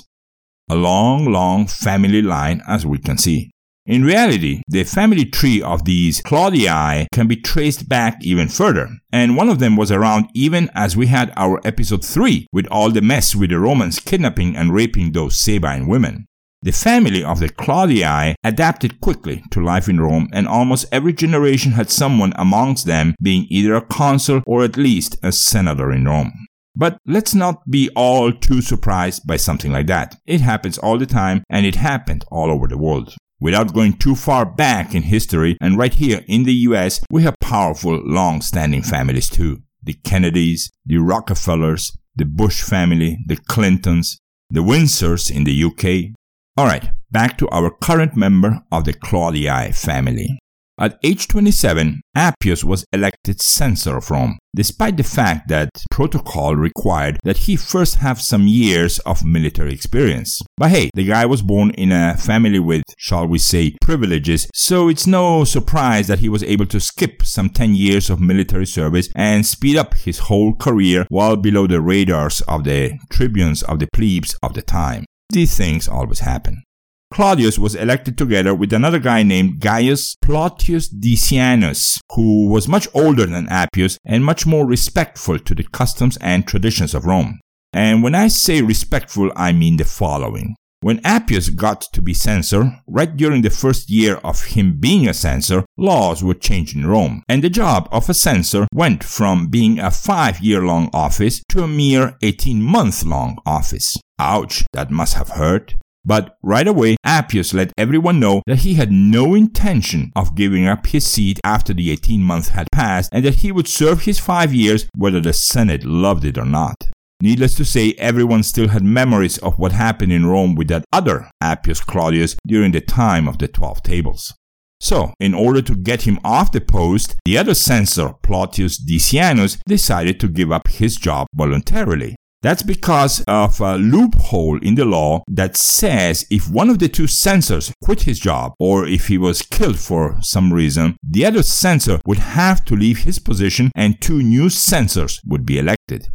A 0.71 0.75
long, 0.75 1.27
long 1.27 1.67
family 1.67 2.23
line, 2.23 2.63
as 2.67 2.87
we 2.87 2.99
can 2.99 3.19
see. 3.19 3.51
In 3.85 4.05
reality, 4.05 4.63
the 4.69 4.85
family 4.85 5.25
tree 5.25 5.61
of 5.61 5.85
these 5.85 6.23
Claudii 6.23 7.07
can 7.13 7.27
be 7.27 7.35
traced 7.35 7.89
back 7.89 8.17
even 8.23 8.49
further, 8.49 8.89
and 9.13 9.37
one 9.37 9.49
of 9.49 9.59
them 9.59 9.77
was 9.77 9.91
around 9.91 10.27
even 10.35 10.71
as 10.73 10.97
we 10.97 11.09
had 11.09 11.33
our 11.37 11.61
episode 11.65 12.05
3 12.05 12.47
with 12.53 12.67
all 12.71 12.91
the 12.91 13.03
mess 13.03 13.35
with 13.35 13.51
the 13.51 13.59
Romans 13.59 13.99
kidnapping 13.99 14.57
and 14.57 14.73
raping 14.73 15.11
those 15.11 15.37
Sabine 15.37 15.89
women. 15.89 16.27
The 16.65 16.71
family 16.71 17.25
of 17.25 17.41
the 17.41 17.49
Claudii 17.49 18.37
adapted 18.45 19.01
quickly 19.01 19.43
to 19.51 19.61
life 19.61 19.89
in 19.89 20.01
Rome, 20.01 20.29
and 20.33 20.47
almost 20.47 20.87
every 20.93 21.13
generation 21.13 21.73
had 21.73 21.91
someone 21.91 22.33
amongst 22.37 22.87
them 22.87 23.17
being 23.21 23.47
either 23.51 23.75
a 23.75 23.81
consul 23.81 24.43
or 24.47 24.63
at 24.63 24.77
least 24.77 25.17
a 25.25 25.33
senator 25.33 25.91
in 25.91 26.05
Rome. 26.05 26.33
But 26.77 26.99
let's 27.05 27.35
not 27.35 27.69
be 27.69 27.91
all 27.97 28.33
too 28.33 28.63
surprised 28.63 29.27
by 29.27 29.39
something 29.39 29.73
like 29.73 29.89
that. 29.89 30.15
It 30.25 30.41
happens 30.41 30.79
all 30.79 30.99
the 30.99 31.07
time, 31.07 31.43
and 31.51 31.67
it 31.67 31.75
happened 31.75 32.25
all 32.31 32.49
over 32.49 32.69
the 32.69 32.79
world. 32.79 33.17
Without 33.41 33.75
going 33.75 33.95
too 33.95 34.15
far 34.15 34.47
back 34.47 34.95
in 34.95 35.03
history, 35.03 35.59
and 35.61 35.77
right 35.77 35.93
here 35.93 36.23
in 36.29 36.45
the 36.45 36.55
US, 36.71 37.01
we 37.11 37.25
have 37.25 37.35
powerful, 37.41 38.01
long 38.05 38.41
standing 38.41 38.83
families 38.83 39.29
too. 39.29 39.63
The 39.83 39.95
Kennedys, 39.95 40.71
the 40.87 40.99
Rockefellers, 40.99 41.99
the 42.15 42.25
Bush 42.25 42.63
family, 42.63 43.19
the 43.27 43.37
Clintons, 43.37 44.17
the 44.49 44.61
Windsors 44.61 45.29
in 45.29 45.43
the 45.43 45.65
UK. 45.65 46.15
Alright, 46.61 46.91
back 47.11 47.39
to 47.39 47.49
our 47.49 47.71
current 47.71 48.15
member 48.15 48.63
of 48.71 48.85
the 48.85 48.93
Claudii 48.93 49.75
family. 49.75 50.39
At 50.79 50.99
age 51.03 51.27
27, 51.29 52.03
Appius 52.15 52.63
was 52.63 52.85
elected 52.93 53.41
censor 53.41 53.97
of 53.97 54.11
Rome, 54.11 54.39
despite 54.55 54.99
the 54.99 55.03
fact 55.03 55.49
that 55.49 55.71
protocol 55.91 56.55
required 56.55 57.19
that 57.25 57.39
he 57.39 57.57
first 57.57 57.97
have 57.97 58.21
some 58.21 58.47
years 58.47 58.99
of 59.01 59.25
military 59.25 59.73
experience. 59.73 60.43
But 60.59 60.73
hey, 60.73 60.91
the 60.95 61.07
guy 61.07 61.25
was 61.25 61.41
born 61.41 61.71
in 61.71 61.91
a 61.91 62.19
family 62.19 62.59
with, 62.59 62.83
shall 62.99 63.27
we 63.27 63.39
say, 63.39 63.75
privileges, 63.81 64.47
so 64.53 64.89
it's 64.89 65.07
no 65.07 65.45
surprise 65.45 66.07
that 66.09 66.19
he 66.19 66.29
was 66.29 66.43
able 66.43 66.67
to 66.67 66.81
skip 66.81 67.23
some 67.23 67.49
10 67.49 67.75
years 67.77 68.11
of 68.11 68.21
military 68.21 68.67
service 68.67 69.09
and 69.15 69.47
speed 69.47 69.79
up 69.79 69.95
his 69.95 70.19
whole 70.19 70.55
career 70.55 71.07
while 71.09 71.37
below 71.37 71.67
the 71.67 71.81
radars 71.81 72.43
of 72.43 72.65
the 72.65 72.99
tribunes 73.11 73.63
of 73.63 73.79
the 73.79 73.89
plebes 73.95 74.37
of 74.43 74.53
the 74.53 74.63
time. 74.63 75.07
These 75.33 75.57
things 75.57 75.89
always 75.89 76.21
happen. 76.21 76.63
Claudius 77.11 77.59
was 77.59 77.75
elected 77.75 78.19
together 78.19 78.55
with 78.55 78.71
another 78.71 78.99
guy 78.99 79.23
named 79.23 79.61
Gaius 79.61 80.15
Plautius 80.23 80.91
Decianus, 80.91 82.01
who 82.15 82.49
was 82.49 82.69
much 82.69 82.87
older 82.93 83.25
than 83.25 83.49
Appius 83.49 83.99
and 84.05 84.25
much 84.25 84.45
more 84.47 84.67
respectful 84.67 85.39
to 85.39 85.55
the 85.55 85.65
customs 85.65 86.19
and 86.19 86.47
traditions 86.47 86.95
of 86.95 87.07
Rome. 87.07 87.41
And 87.73 88.03
when 88.03 88.15
I 88.15 88.29
say 88.29 88.61
respectful, 88.61 89.33
I 89.35 89.53
mean 89.53 89.79
the 89.79 89.85
following. 89.85 90.55
When 90.83 91.01
Appius 91.05 91.49
got 91.49 91.83
to 91.93 92.03
be 92.03 92.13
censor, 92.13 92.81
right 92.89 93.17
during 93.17 93.43
the 93.43 93.51
first 93.51 93.89
year 93.89 94.17
of 94.25 94.43
him 94.43 94.81
being 94.81 95.09
a 95.09 95.15
censor, 95.15 95.65
laws 95.77 96.25
were 96.25 96.35
changed 96.35 96.75
in 96.75 96.87
Rome, 96.87 97.23
and 97.29 97.41
the 97.41 97.49
job 97.49 97.89
of 97.93 98.09
a 98.09 98.15
censor 98.15 98.67
went 98.75 99.05
from 99.05 99.47
being 99.47 99.79
a 99.79 99.93
five 99.93 100.41
year 100.41 100.61
long 100.61 100.91
office 100.93 101.41
to 101.51 101.63
a 101.63 101.69
mere 101.69 102.17
18 102.21 102.61
month 102.61 103.05
long 103.05 103.39
office. 103.47 103.97
Ouch, 104.19 104.65
that 104.73 104.91
must 104.91 105.15
have 105.15 105.29
hurt. 105.29 105.77
But 106.05 106.37
right 106.43 106.67
away, 106.67 106.97
Appius 107.05 107.55
let 107.55 107.73
everyone 107.79 108.19
know 108.19 108.43
that 108.49 108.61
he 108.67 108.75
had 108.75 108.91
no 108.91 109.37
intention 109.37 110.11
of 110.17 110.35
giving 110.35 110.67
up 110.67 110.89
his 110.89 111.07
seat 111.07 111.39
after 111.45 111.73
the 111.73 111.93
18 111.93 112.21
months 112.21 112.49
had 112.49 112.67
passed 112.73 113.09
and 113.13 113.25
that 113.25 113.37
he 113.37 113.53
would 113.53 113.69
serve 113.69 114.03
his 114.03 114.19
five 114.19 114.53
years 114.53 114.89
whether 114.97 115.21
the 115.21 115.33
Senate 115.33 115.85
loved 115.85 116.25
it 116.25 116.37
or 116.37 116.45
not. 116.45 116.89
Needless 117.23 117.55
to 117.55 117.65
say, 117.65 117.93
everyone 117.99 118.43
still 118.43 118.67
had 118.67 118.83
memories 118.83 119.39
of 119.39 119.57
what 119.57 119.71
happened 119.71 120.11
in 120.11 120.27
Rome 120.27 120.57
with 120.57 120.67
that 120.67 120.85
other 120.93 121.31
Appius 121.41 121.81
Claudius 121.81 122.35
during 122.45 122.73
the 122.73 122.81
time 122.81 123.29
of 123.29 123.39
the 123.39 123.47
Twelve 123.47 123.81
Tables. 123.85 124.35
So, 124.81 125.15
in 125.21 125.33
order 125.33 125.63
to 125.63 125.77
get 125.77 126.03
him 126.03 126.19
off 126.25 126.51
the 126.51 126.61
post, 126.61 127.15
the 127.25 127.39
other 127.39 127.55
censor, 127.55 128.15
Plautius 128.25 128.85
Decianus, 128.85 129.59
decided 129.69 130.19
to 130.19 130.27
give 130.27 130.51
up 130.51 130.67
his 130.67 130.97
job 130.97 131.29
voluntarily. 131.33 132.17
That's 132.43 132.65
because 132.65 133.23
of 133.29 133.61
a 133.61 133.77
loophole 133.77 134.59
in 134.59 134.75
the 134.75 134.85
law 134.85 135.23
that 135.29 135.57
says 135.57 136.27
if 136.29 136.51
one 136.51 136.71
of 136.71 136.81
the 136.81 136.89
two 136.89 137.07
censors 137.07 137.73
quit 137.85 138.03
his 138.03 138.19
job 138.19 138.55
or 138.59 138.85
if 138.85 139.07
he 139.07 139.17
was 139.17 139.43
killed 139.43 139.79
for 139.79 140.17
some 140.23 140.53
reason, 140.53 140.97
the 141.09 141.25
other 141.25 141.45
censor 141.45 142.01
would 142.05 142.19
have 142.19 142.65
to 142.65 142.75
leave 142.75 143.05
his 143.05 143.21
position 143.21 143.71
and 143.77 144.01
two 144.01 144.25
new 144.25 144.51
censors 144.51 145.21
would 145.25 145.47
be 145.47 145.61
elected. 145.61 146.09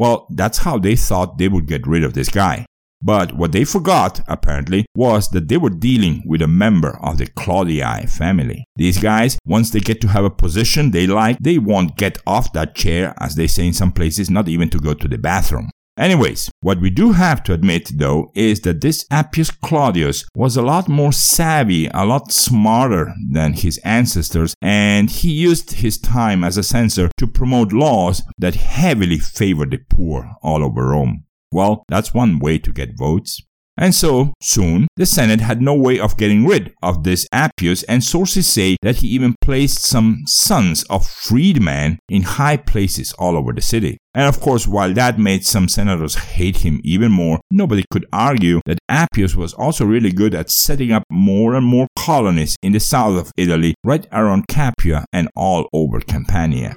Well, 0.00 0.26
that's 0.30 0.56
how 0.56 0.78
they 0.78 0.96
thought 0.96 1.36
they 1.36 1.48
would 1.48 1.66
get 1.66 1.86
rid 1.86 2.04
of 2.04 2.14
this 2.14 2.30
guy. 2.30 2.64
But 3.02 3.36
what 3.36 3.52
they 3.52 3.64
forgot, 3.64 4.22
apparently, 4.28 4.86
was 4.94 5.28
that 5.32 5.48
they 5.48 5.58
were 5.58 5.68
dealing 5.68 6.22
with 6.24 6.40
a 6.40 6.48
member 6.48 6.98
of 7.02 7.18
the 7.18 7.26
Claudii 7.26 8.08
family. 8.08 8.64
These 8.76 8.98
guys, 8.98 9.38
once 9.44 9.68
they 9.68 9.80
get 9.80 10.00
to 10.00 10.08
have 10.08 10.24
a 10.24 10.30
position 10.30 10.90
they 10.90 11.06
like, 11.06 11.36
they 11.38 11.58
won't 11.58 11.98
get 11.98 12.16
off 12.26 12.50
that 12.54 12.74
chair, 12.74 13.12
as 13.20 13.34
they 13.34 13.46
say 13.46 13.66
in 13.66 13.74
some 13.74 13.92
places, 13.92 14.30
not 14.30 14.48
even 14.48 14.70
to 14.70 14.78
go 14.78 14.94
to 14.94 15.06
the 15.06 15.18
bathroom. 15.18 15.68
Anyways, 16.00 16.50
what 16.62 16.80
we 16.80 16.88
do 16.88 17.12
have 17.12 17.42
to 17.42 17.52
admit 17.52 17.90
though 17.94 18.32
is 18.34 18.62
that 18.62 18.80
this 18.80 19.04
Appius 19.10 19.50
Claudius 19.50 20.24
was 20.34 20.56
a 20.56 20.62
lot 20.62 20.88
more 20.88 21.12
savvy, 21.12 21.88
a 21.92 22.06
lot 22.06 22.32
smarter 22.32 23.12
than 23.30 23.52
his 23.52 23.76
ancestors, 23.84 24.54
and 24.62 25.10
he 25.10 25.30
used 25.30 25.72
his 25.72 25.98
time 25.98 26.42
as 26.42 26.56
a 26.56 26.62
censor 26.62 27.10
to 27.18 27.26
promote 27.26 27.74
laws 27.74 28.22
that 28.38 28.54
heavily 28.54 29.18
favored 29.18 29.72
the 29.72 29.78
poor 29.90 30.32
all 30.42 30.64
over 30.64 30.88
Rome. 30.88 31.24
Well, 31.52 31.84
that's 31.88 32.14
one 32.14 32.38
way 32.38 32.58
to 32.60 32.72
get 32.72 32.96
votes. 32.96 33.42
And 33.80 33.94
so, 33.94 34.34
soon, 34.42 34.88
the 34.96 35.06
Senate 35.06 35.40
had 35.40 35.62
no 35.62 35.74
way 35.74 35.98
of 35.98 36.18
getting 36.18 36.46
rid 36.46 36.74
of 36.82 37.02
this 37.02 37.26
Appius, 37.32 37.82
and 37.84 38.04
sources 38.04 38.46
say 38.46 38.76
that 38.82 38.96
he 38.96 39.08
even 39.08 39.34
placed 39.40 39.82
some 39.82 40.18
sons 40.26 40.82
of 40.90 41.08
freedmen 41.08 41.98
in 42.06 42.22
high 42.22 42.58
places 42.58 43.14
all 43.14 43.38
over 43.38 43.54
the 43.54 43.62
city. 43.62 43.96
And 44.12 44.26
of 44.26 44.38
course, 44.38 44.66
while 44.66 44.92
that 44.92 45.18
made 45.18 45.46
some 45.46 45.66
senators 45.66 46.14
hate 46.14 46.58
him 46.58 46.82
even 46.84 47.10
more, 47.10 47.40
nobody 47.50 47.84
could 47.90 48.04
argue 48.12 48.60
that 48.66 48.80
Appius 48.90 49.34
was 49.34 49.54
also 49.54 49.86
really 49.86 50.12
good 50.12 50.34
at 50.34 50.50
setting 50.50 50.92
up 50.92 51.04
more 51.10 51.54
and 51.54 51.64
more 51.64 51.88
colonies 51.96 52.56
in 52.62 52.72
the 52.72 52.80
south 52.80 53.18
of 53.18 53.32
Italy, 53.38 53.74
right 53.82 54.06
around 54.12 54.46
Capua 54.46 55.06
and 55.10 55.30
all 55.34 55.70
over 55.72 56.00
Campania. 56.00 56.76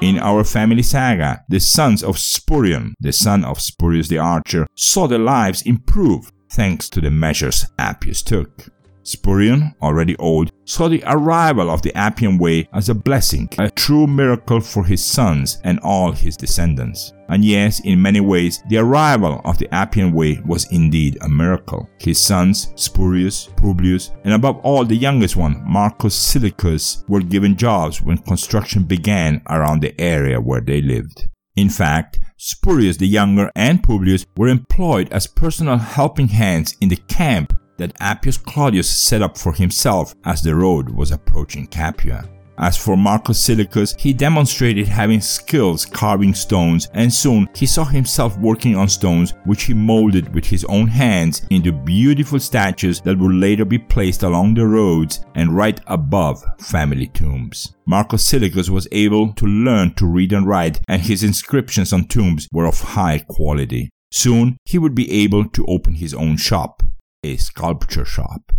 In 0.00 0.18
our 0.18 0.44
family 0.44 0.82
saga, 0.82 1.44
the 1.50 1.60
sons 1.60 2.02
of 2.02 2.16
Spurion, 2.16 2.94
the 3.00 3.12
son 3.12 3.44
of 3.44 3.58
Spurius 3.58 4.08
the 4.08 4.16
archer, 4.16 4.66
saw 4.74 5.06
their 5.06 5.18
lives 5.18 5.60
improve 5.62 6.32
thanks 6.52 6.88
to 6.88 7.02
the 7.02 7.10
measures 7.10 7.66
Appius 7.78 8.22
took. 8.22 8.70
Spurion, 9.02 9.74
already 9.82 10.16
old, 10.16 10.52
saw 10.64 10.88
the 10.88 11.02
arrival 11.06 11.70
of 11.70 11.82
the 11.82 11.96
Appian 11.96 12.38
Way 12.38 12.68
as 12.72 12.88
a 12.88 12.94
blessing, 12.94 13.48
a 13.58 13.70
true 13.70 14.06
miracle 14.06 14.60
for 14.60 14.84
his 14.84 15.04
sons 15.04 15.58
and 15.64 15.80
all 15.80 16.12
his 16.12 16.36
descendants. 16.36 17.12
And 17.28 17.44
yes, 17.44 17.80
in 17.80 18.02
many 18.02 18.20
ways, 18.20 18.62
the 18.68 18.78
arrival 18.78 19.40
of 19.44 19.58
the 19.58 19.72
Appian 19.74 20.12
Way 20.12 20.40
was 20.44 20.70
indeed 20.72 21.18
a 21.20 21.28
miracle. 21.28 21.88
His 21.98 22.20
sons, 22.20 22.72
Spurius, 22.76 23.48
Publius, 23.56 24.10
and 24.24 24.34
above 24.34 24.58
all 24.58 24.84
the 24.84 24.96
youngest 24.96 25.36
one, 25.36 25.62
Marcus 25.64 26.14
Silicus, 26.14 27.04
were 27.08 27.20
given 27.20 27.56
jobs 27.56 28.02
when 28.02 28.18
construction 28.18 28.84
began 28.84 29.42
around 29.48 29.80
the 29.80 29.98
area 30.00 30.40
where 30.40 30.60
they 30.60 30.80
lived. 30.80 31.28
In 31.56 31.68
fact, 31.68 32.18
Spurius 32.38 32.96
the 32.96 33.06
younger 33.06 33.50
and 33.54 33.82
Publius 33.82 34.24
were 34.36 34.48
employed 34.48 35.12
as 35.12 35.26
personal 35.26 35.76
helping 35.76 36.28
hands 36.28 36.74
in 36.80 36.88
the 36.88 36.96
camp 36.96 37.52
that 37.80 37.96
Appius 37.98 38.36
Claudius 38.36 38.88
set 38.88 39.22
up 39.22 39.36
for 39.36 39.52
himself 39.52 40.14
as 40.24 40.42
the 40.42 40.54
road 40.54 40.88
was 40.88 41.10
approaching 41.10 41.66
Capua. 41.66 42.28
As 42.62 42.76
for 42.76 42.94
Marcus 42.94 43.40
Silicus, 43.40 43.94
he 43.98 44.12
demonstrated 44.12 44.86
having 44.86 45.22
skills 45.22 45.86
carving 45.86 46.34
stones, 46.34 46.88
and 46.92 47.10
soon 47.10 47.48
he 47.54 47.64
saw 47.64 47.86
himself 47.86 48.36
working 48.36 48.76
on 48.76 48.86
stones 48.86 49.32
which 49.46 49.62
he 49.62 49.72
molded 49.72 50.34
with 50.34 50.44
his 50.44 50.66
own 50.66 50.86
hands 50.86 51.40
into 51.48 51.72
beautiful 51.72 52.38
statues 52.38 53.00
that 53.00 53.18
would 53.18 53.32
later 53.32 53.64
be 53.64 53.78
placed 53.78 54.24
along 54.24 54.52
the 54.52 54.66
roads 54.66 55.24
and 55.36 55.56
right 55.56 55.80
above 55.86 56.44
family 56.58 57.06
tombs. 57.06 57.74
Marcus 57.86 58.26
Silicus 58.26 58.68
was 58.68 58.86
able 58.92 59.32
to 59.32 59.46
learn 59.46 59.94
to 59.94 60.04
read 60.04 60.34
and 60.34 60.46
write, 60.46 60.82
and 60.86 61.00
his 61.00 61.22
inscriptions 61.22 61.94
on 61.94 62.04
tombs 62.04 62.46
were 62.52 62.66
of 62.66 62.78
high 62.78 63.24
quality. 63.26 63.88
Soon 64.12 64.58
he 64.66 64.76
would 64.76 64.94
be 64.94 65.10
able 65.10 65.48
to 65.48 65.64
open 65.64 65.94
his 65.94 66.12
own 66.12 66.36
shop 66.36 66.82
a 67.22 67.36
sculpture 67.36 68.04
shop. 68.04 68.52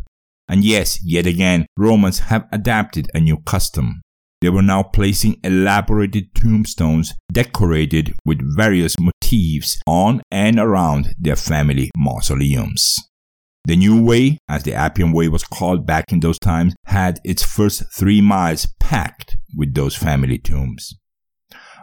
And 0.48 0.64
yes, 0.64 1.00
yet 1.04 1.26
again, 1.26 1.66
Romans 1.78 2.20
have 2.20 2.48
adapted 2.52 3.10
a 3.14 3.20
new 3.20 3.38
custom. 3.38 4.02
They 4.42 4.50
were 4.50 4.62
now 4.62 4.84
placing 4.84 5.40
elaborated 5.44 6.34
tombstones 6.34 7.14
decorated 7.32 8.14
with 8.26 8.56
various 8.58 8.96
motifs 9.00 9.80
on 9.86 10.22
and 10.32 10.60
around 10.60 11.14
their 11.20 11.36
family 11.36 11.92
mausoleums. 11.96 12.98
The 13.66 13.76
new 13.76 14.04
way, 14.04 14.40
as 14.50 14.64
the 14.64 14.74
Appian 14.74 15.12
Way 15.12 15.28
was 15.28 15.44
called 15.44 15.86
back 15.86 16.06
in 16.12 16.20
those 16.20 16.40
times, 16.40 16.74
had 16.86 17.20
its 17.24 17.44
first 17.44 17.84
three 17.96 18.20
miles 18.20 18.68
packed 18.80 19.38
with 19.56 19.76
those 19.76 19.96
family 19.96 20.40
tombs. 20.40 20.96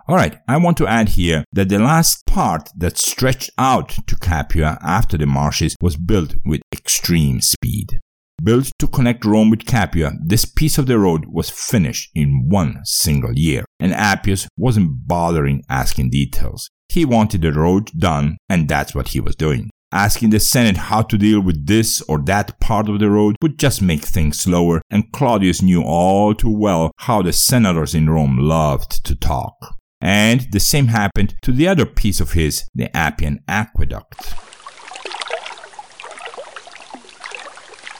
Alright, 0.08 0.38
I 0.48 0.56
want 0.56 0.78
to 0.78 0.86
add 0.86 1.10
here 1.10 1.44
that 1.52 1.68
the 1.68 1.78
last 1.78 2.24
part 2.24 2.70
that 2.74 2.96
stretched 2.96 3.50
out 3.58 3.90
to 4.06 4.16
Capua 4.16 4.78
after 4.82 5.18
the 5.18 5.26
marshes 5.26 5.76
was 5.82 5.98
built 5.98 6.34
with 6.46 6.62
extreme 6.72 7.42
speed. 7.42 8.00
Built 8.42 8.70
to 8.78 8.86
connect 8.86 9.26
Rome 9.26 9.50
with 9.50 9.66
Capua, 9.66 10.12
this 10.24 10.46
piece 10.46 10.78
of 10.78 10.86
the 10.86 10.98
road 10.98 11.26
was 11.28 11.50
finished 11.50 12.10
in 12.14 12.48
one 12.48 12.80
single 12.84 13.34
year, 13.34 13.66
and 13.78 13.92
Appius 13.92 14.48
wasn't 14.56 15.06
bothering 15.06 15.62
asking 15.68 16.08
details. 16.08 16.70
He 16.88 17.04
wanted 17.04 17.42
the 17.42 17.52
road 17.52 17.90
done, 17.98 18.38
and 18.48 18.66
that's 18.66 18.94
what 18.94 19.08
he 19.08 19.20
was 19.20 19.36
doing. 19.36 19.68
Asking 19.92 20.30
the 20.30 20.40
Senate 20.40 20.78
how 20.78 21.02
to 21.02 21.18
deal 21.18 21.42
with 21.42 21.66
this 21.66 22.00
or 22.08 22.18
that 22.22 22.58
part 22.60 22.88
of 22.88 22.98
the 22.98 23.10
road 23.10 23.36
would 23.42 23.58
just 23.58 23.82
make 23.82 24.06
things 24.06 24.40
slower, 24.40 24.80
and 24.88 25.12
Claudius 25.12 25.60
knew 25.60 25.82
all 25.82 26.34
too 26.34 26.56
well 26.56 26.92
how 26.96 27.20
the 27.20 27.34
senators 27.34 27.94
in 27.94 28.08
Rome 28.08 28.38
loved 28.38 29.04
to 29.04 29.14
talk. 29.14 29.77
And 30.00 30.46
the 30.52 30.60
same 30.60 30.88
happened 30.88 31.34
to 31.42 31.52
the 31.52 31.68
other 31.68 31.86
piece 31.86 32.20
of 32.20 32.32
his, 32.32 32.68
the 32.74 32.94
Appian 32.96 33.40
Aqueduct. 33.48 34.34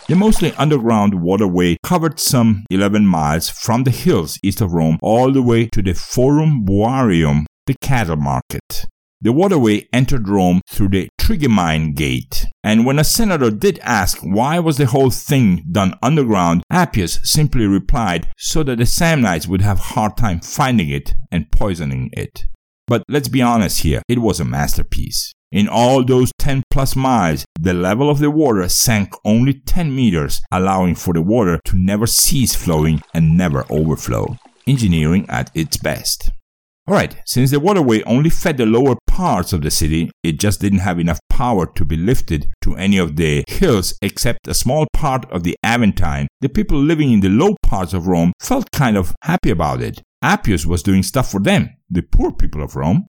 The 0.08 0.16
mostly 0.16 0.52
underground 0.52 1.20
waterway 1.20 1.76
covered 1.82 2.18
some 2.18 2.64
11 2.70 3.06
miles 3.06 3.50
from 3.50 3.84
the 3.84 3.90
hills 3.90 4.38
east 4.42 4.62
of 4.62 4.72
Rome 4.72 4.98
all 5.02 5.32
the 5.32 5.42
way 5.42 5.66
to 5.66 5.82
the 5.82 5.92
Forum 5.92 6.64
Boarium, 6.64 7.44
the 7.66 7.74
cattle 7.82 8.16
market. 8.16 8.86
The 9.20 9.32
waterway 9.32 9.88
entered 9.92 10.28
Rome 10.28 10.60
through 10.68 10.90
the 10.90 11.08
Trigemine 11.20 11.96
Gate, 11.96 12.46
and 12.62 12.86
when 12.86 13.00
a 13.00 13.04
senator 13.04 13.50
did 13.50 13.80
ask 13.80 14.18
why 14.22 14.60
was 14.60 14.76
the 14.76 14.86
whole 14.86 15.10
thing 15.10 15.64
done 15.72 15.98
underground, 16.00 16.62
Appius 16.70 17.18
simply 17.24 17.66
replied 17.66 18.28
so 18.38 18.62
that 18.62 18.78
the 18.78 18.84
Samnites 18.84 19.48
would 19.48 19.60
have 19.60 19.80
hard 19.80 20.16
time 20.16 20.38
finding 20.38 20.88
it 20.88 21.14
and 21.32 21.50
poisoning 21.50 22.10
it. 22.12 22.44
But 22.86 23.02
let's 23.08 23.26
be 23.26 23.42
honest 23.42 23.82
here, 23.82 24.02
it 24.06 24.20
was 24.20 24.38
a 24.38 24.44
masterpiece. 24.44 25.32
In 25.50 25.66
all 25.66 26.04
those 26.04 26.30
10 26.38 26.62
plus 26.70 26.94
miles, 26.94 27.44
the 27.58 27.74
level 27.74 28.08
of 28.08 28.20
the 28.20 28.30
water 28.30 28.68
sank 28.68 29.12
only 29.24 29.54
10 29.54 29.94
meters, 29.94 30.40
allowing 30.52 30.94
for 30.94 31.12
the 31.12 31.22
water 31.22 31.58
to 31.64 31.76
never 31.76 32.06
cease 32.06 32.54
flowing 32.54 33.02
and 33.12 33.36
never 33.36 33.64
overflow. 33.68 34.38
Engineering 34.68 35.26
at 35.28 35.50
its 35.56 35.76
best. 35.76 36.30
Alright, 36.88 37.16
since 37.26 37.50
the 37.50 37.60
waterway 37.60 38.02
only 38.04 38.30
fed 38.30 38.56
the 38.56 38.64
lower 38.64 38.96
parts 39.06 39.52
of 39.52 39.60
the 39.60 39.70
city, 39.70 40.10
it 40.22 40.40
just 40.40 40.58
didn't 40.58 40.78
have 40.78 40.98
enough 40.98 41.20
power 41.28 41.66
to 41.74 41.84
be 41.84 41.98
lifted 41.98 42.48
to 42.62 42.76
any 42.76 42.96
of 42.96 43.16
the 43.16 43.44
hills 43.46 43.92
except 44.00 44.48
a 44.48 44.54
small 44.54 44.86
part 44.94 45.30
of 45.30 45.42
the 45.42 45.54
Aventine. 45.62 46.28
The 46.40 46.48
people 46.48 46.78
living 46.80 47.12
in 47.12 47.20
the 47.20 47.28
low 47.28 47.56
parts 47.62 47.92
of 47.92 48.06
Rome 48.06 48.32
felt 48.40 48.70
kind 48.70 48.96
of 48.96 49.14
happy 49.20 49.50
about 49.50 49.82
it. 49.82 50.00
Appius 50.22 50.64
was 50.64 50.82
doing 50.82 51.02
stuff 51.02 51.30
for 51.30 51.40
them, 51.40 51.68
the 51.90 52.00
poor 52.00 52.32
people 52.32 52.62
of 52.62 52.74
Rome. 52.74 53.06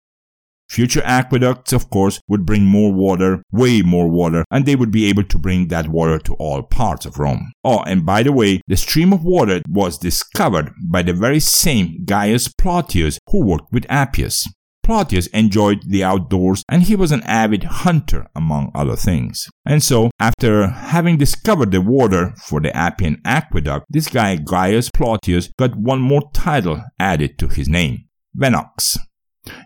Future 0.73 1.03
aqueducts, 1.05 1.71
of 1.71 1.91
course, 1.91 2.19
would 2.27 2.47
bring 2.47 2.65
more 2.65 2.91
water, 2.91 3.43
way 3.51 3.83
more 3.83 4.09
water, 4.09 4.43
and 4.49 4.65
they 4.65 4.75
would 4.75 4.89
be 4.89 5.05
able 5.05 5.23
to 5.23 5.37
bring 5.37 5.67
that 5.67 5.87
water 5.87 6.17
to 6.17 6.33
all 6.39 6.63
parts 6.63 7.05
of 7.05 7.19
Rome. 7.19 7.53
Oh, 7.63 7.83
and 7.83 8.03
by 8.03 8.23
the 8.23 8.31
way, 8.31 8.59
the 8.67 8.75
stream 8.75 9.13
of 9.13 9.23
water 9.23 9.61
was 9.69 9.99
discovered 9.99 10.71
by 10.89 11.03
the 11.03 11.13
very 11.13 11.39
same 11.39 12.03
Gaius 12.05 12.47
Plautius 12.47 13.19
who 13.29 13.45
worked 13.45 13.71
with 13.71 13.85
Appius. 13.87 14.47
Plautius 14.81 15.27
enjoyed 15.27 15.83
the 15.85 16.03
outdoors 16.03 16.63
and 16.67 16.81
he 16.81 16.95
was 16.95 17.11
an 17.11 17.21
avid 17.21 17.65
hunter 17.65 18.25
among 18.35 18.71
other 18.73 18.95
things. 18.95 19.47
And 19.67 19.83
so, 19.83 20.09
after 20.19 20.69
having 20.69 21.17
discovered 21.17 21.69
the 21.69 21.81
water 21.81 22.33
for 22.47 22.59
the 22.59 22.75
Appian 22.75 23.21
aqueduct, 23.23 23.85
this 23.91 24.07
guy 24.07 24.37
Gaius 24.37 24.89
Plautius 24.89 25.51
got 25.59 25.75
one 25.75 26.01
more 26.01 26.31
title 26.33 26.83
added 26.99 27.37
to 27.37 27.47
his 27.47 27.69
name, 27.69 28.05
Venox. 28.35 28.97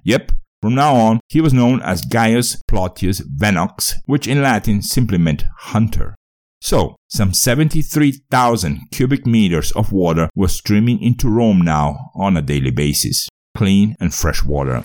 Yep, 0.03 0.33
from 0.67 0.75
now 0.75 0.97
on, 0.97 1.21
he 1.29 1.39
was 1.39 1.53
known 1.53 1.81
as 1.81 2.01
Gaius 2.01 2.61
Plautius 2.69 3.21
Venox, 3.21 3.93
which 4.05 4.27
in 4.27 4.41
Latin 4.41 4.81
simply 4.81 5.17
meant 5.17 5.45
hunter. 5.59 6.13
So, 6.59 6.97
some 7.07 7.31
73,000 7.31 8.81
cubic 8.91 9.25
meters 9.25 9.71
of 9.71 9.93
water 9.93 10.29
was 10.35 10.51
streaming 10.51 11.01
into 11.01 11.29
Rome 11.29 11.61
now 11.61 12.11
on 12.15 12.35
a 12.35 12.41
daily 12.41 12.71
basis. 12.71 13.29
Clean 13.55 13.95
and 14.01 14.13
fresh 14.13 14.43
water. 14.43 14.83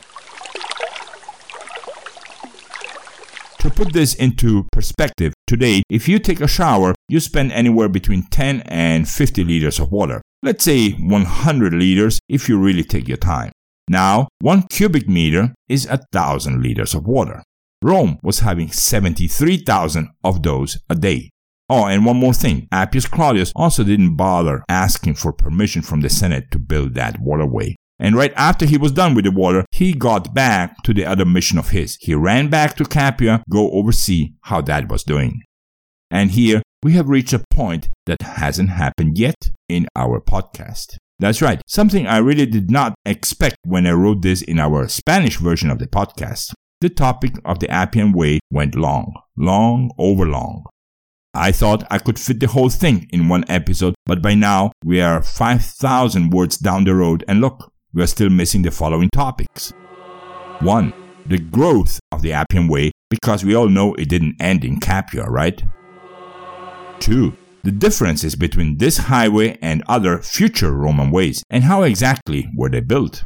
To 3.58 3.68
put 3.68 3.92
this 3.92 4.14
into 4.14 4.68
perspective, 4.70 5.34
today, 5.48 5.82
if 5.90 6.08
you 6.08 6.20
take 6.20 6.40
a 6.40 6.46
shower, 6.46 6.94
you 7.08 7.18
spend 7.18 7.50
anywhere 7.50 7.88
between 7.88 8.28
10 8.30 8.60
and 8.66 9.08
50 9.08 9.42
liters 9.42 9.80
of 9.80 9.90
water. 9.90 10.22
Let's 10.44 10.62
say 10.62 10.92
100 10.92 11.74
liters 11.74 12.20
if 12.28 12.48
you 12.48 12.56
really 12.56 12.84
take 12.84 13.08
your 13.08 13.16
time. 13.16 13.50
Now, 13.92 14.28
one 14.40 14.62
cubic 14.62 15.06
meter 15.06 15.52
is 15.68 15.84
a 15.84 16.00
thousand 16.12 16.62
liters 16.62 16.94
of 16.94 17.06
water. 17.06 17.42
Rome 17.82 18.18
was 18.22 18.38
having 18.38 18.72
73,000 18.72 20.08
of 20.24 20.42
those 20.42 20.78
a 20.88 20.94
day. 20.94 21.28
Oh, 21.68 21.84
and 21.84 22.06
one 22.06 22.16
more 22.16 22.32
thing. 22.32 22.68
Appius 22.72 23.06
Claudius 23.06 23.52
also 23.54 23.84
didn't 23.84 24.16
bother 24.16 24.64
asking 24.66 25.16
for 25.16 25.30
permission 25.34 25.82
from 25.82 26.00
the 26.00 26.08
Senate 26.08 26.50
to 26.52 26.58
build 26.58 26.94
that 26.94 27.20
waterway. 27.20 27.76
And 27.98 28.16
right 28.16 28.32
after 28.34 28.64
he 28.64 28.78
was 28.78 28.92
done 28.92 29.14
with 29.14 29.26
the 29.26 29.30
water, 29.30 29.66
he 29.72 29.92
got 29.92 30.32
back 30.32 30.82
to 30.84 30.94
the 30.94 31.04
other 31.04 31.26
mission 31.26 31.58
of 31.58 31.68
his. 31.68 31.98
He 32.00 32.14
ran 32.14 32.48
back 32.48 32.76
to 32.76 32.84
Capua, 32.84 33.42
go 33.50 33.70
oversee 33.72 34.32
how 34.44 34.62
that 34.62 34.88
was 34.88 35.04
doing. 35.04 35.42
And 36.10 36.30
here 36.30 36.62
we 36.82 36.92
have 36.94 37.10
reached 37.10 37.34
a 37.34 37.44
point 37.50 37.90
that 38.06 38.22
hasn't 38.22 38.70
happened 38.70 39.18
yet 39.18 39.50
in 39.68 39.86
our 39.94 40.18
podcast. 40.18 40.96
That's 41.18 41.40
right, 41.40 41.62
something 41.66 42.06
I 42.06 42.18
really 42.18 42.46
did 42.46 42.70
not 42.70 42.94
expect 43.04 43.56
when 43.64 43.86
I 43.86 43.92
wrote 43.92 44.22
this 44.22 44.42
in 44.42 44.58
our 44.58 44.88
Spanish 44.88 45.36
version 45.36 45.70
of 45.70 45.78
the 45.78 45.86
podcast. 45.86 46.52
The 46.80 46.88
topic 46.88 47.34
of 47.44 47.60
the 47.60 47.70
Appian 47.70 48.12
Way 48.12 48.40
went 48.50 48.74
long, 48.74 49.14
long 49.36 49.92
over 49.98 50.26
long. 50.26 50.64
I 51.34 51.52
thought 51.52 51.84
I 51.90 51.98
could 51.98 52.18
fit 52.18 52.40
the 52.40 52.48
whole 52.48 52.68
thing 52.68 53.08
in 53.12 53.28
one 53.28 53.44
episode, 53.48 53.94
but 54.04 54.20
by 54.20 54.34
now 54.34 54.72
we 54.84 55.00
are 55.00 55.22
5,000 55.22 56.30
words 56.30 56.58
down 56.58 56.84
the 56.84 56.94
road 56.94 57.24
and 57.28 57.40
look, 57.40 57.72
we 57.94 58.02
are 58.02 58.08
still 58.08 58.28
missing 58.28 58.62
the 58.62 58.70
following 58.70 59.08
topics. 59.10 59.72
1. 60.60 60.92
The 61.26 61.38
growth 61.38 62.00
of 62.10 62.22
the 62.22 62.32
Appian 62.32 62.68
Way, 62.68 62.90
because 63.10 63.44
we 63.44 63.54
all 63.54 63.68
know 63.68 63.94
it 63.94 64.08
didn't 64.08 64.42
end 64.42 64.64
in 64.64 64.80
Capua, 64.80 65.30
right? 65.30 65.62
2 66.98 67.36
the 67.64 67.72
differences 67.72 68.34
between 68.34 68.78
this 68.78 68.96
highway 68.96 69.58
and 69.62 69.82
other 69.88 70.18
future 70.18 70.72
Roman 70.72 71.10
ways, 71.10 71.42
and 71.50 71.64
how 71.64 71.82
exactly 71.82 72.48
were 72.56 72.68
they 72.68 72.80
built. 72.80 73.24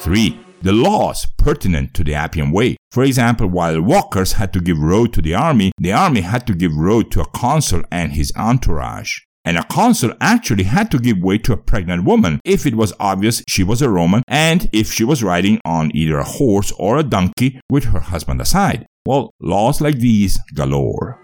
3. 0.00 0.40
The 0.62 0.72
laws 0.72 1.26
pertinent 1.36 1.94
to 1.94 2.04
the 2.04 2.14
Appian 2.14 2.50
Way. 2.50 2.76
For 2.90 3.04
example, 3.04 3.46
while 3.46 3.80
walkers 3.80 4.32
had 4.32 4.52
to 4.54 4.60
give 4.60 4.78
road 4.78 5.12
to 5.12 5.22
the 5.22 5.34
army, 5.34 5.72
the 5.78 5.92
army 5.92 6.22
had 6.22 6.46
to 6.46 6.54
give 6.54 6.74
road 6.74 7.10
to 7.12 7.20
a 7.20 7.30
consul 7.30 7.82
and 7.90 8.12
his 8.12 8.32
entourage. 8.36 9.18
And 9.44 9.56
a 9.56 9.64
consul 9.64 10.12
actually 10.20 10.64
had 10.64 10.90
to 10.90 10.98
give 10.98 11.18
way 11.18 11.38
to 11.38 11.52
a 11.52 11.56
pregnant 11.56 12.04
woman 12.04 12.40
if 12.44 12.66
it 12.66 12.74
was 12.74 12.92
obvious 12.98 13.44
she 13.48 13.62
was 13.62 13.80
a 13.80 13.88
Roman 13.88 14.24
and 14.26 14.68
if 14.72 14.92
she 14.92 15.04
was 15.04 15.22
riding 15.22 15.60
on 15.64 15.94
either 15.94 16.18
a 16.18 16.24
horse 16.24 16.72
or 16.78 16.98
a 16.98 17.04
donkey 17.04 17.60
with 17.70 17.84
her 17.84 18.00
husband 18.00 18.40
aside. 18.40 18.86
Well, 19.06 19.30
laws 19.40 19.80
like 19.80 19.98
these 19.98 20.40
galore. 20.52 21.15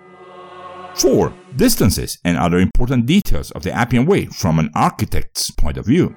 4. 0.95 1.33
Distances 1.57 2.19
and 2.25 2.37
other 2.37 2.59
important 2.59 3.07
details 3.07 3.51
of 3.53 3.63
the 3.63 3.73
Appian 3.73 4.07
Way 4.07 4.27
from 4.27 4.59
an 4.59 4.71
architect's 4.75 5.51
point 5.51 5.77
of 5.77 5.87
view. 5.87 6.15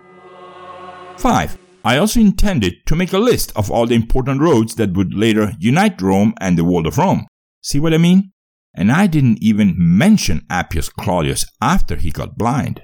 5. 1.18 1.58
I 1.84 1.98
also 1.98 2.20
intended 2.20 2.86
to 2.88 2.96
make 2.96 3.14
a 3.14 3.20
list 3.20 3.52
of 3.56 3.70
all 3.70 3.86
the 3.86 3.96
important 3.96 4.42
roads 4.42 4.76
that 4.76 4.94
would 4.94 5.14
later 5.14 5.54
unite 5.60 6.02
Rome 6.02 6.34
and 6.40 6.58
the 6.58 6.64
world 6.64 6.88
of 6.88 6.98
Rome. 6.98 7.28
See 7.62 7.80
what 7.80 7.94
I 7.94 7.98
mean? 7.98 8.32
And 8.74 8.92
I 8.92 9.08
didn't 9.08 9.42
even 9.42 9.76
mention 9.78 10.46
Appius 10.50 10.90
Claudius 10.90 11.46
after 11.62 11.96
he 11.96 12.10
got 12.10 12.38
blind. 12.38 12.82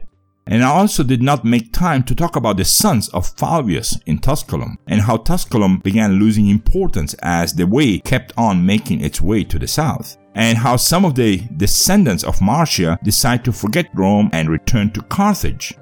And 0.48 0.64
I 0.64 0.70
also 0.70 1.04
did 1.04 1.22
not 1.22 1.46
make 1.46 1.74
time 1.74 2.04
to 2.04 2.16
talk 2.16 2.36
about 2.36 2.58
the 2.58 2.66
sons 2.66 3.10
of 3.10 3.36
Falvius 3.36 4.00
in 4.06 4.20
Tusculum 4.20 4.78
and 4.88 5.02
how 5.02 5.18
Tusculum 5.18 5.80
began 5.80 6.14
losing 6.14 6.48
importance 6.48 7.14
as 7.22 7.54
the 7.54 7.68
way 7.68 8.00
kept 8.00 8.34
on 8.38 8.66
making 8.66 9.02
its 9.02 9.22
way 9.22 9.44
to 9.44 9.60
the 9.60 9.68
south 9.68 10.18
and 10.36 10.58
how 10.58 10.76
some 10.76 11.06
of 11.06 11.16
the 11.16 11.38
descendants 11.58 12.24
of 12.24 12.42
Marcia 12.42 12.98
decide 13.04 13.44
to 13.46 13.52
forget 13.52 13.90
Rome 13.94 14.30
and 14.34 14.50
return 14.50 14.92
to 14.92 15.02
Carthage. 15.04 15.74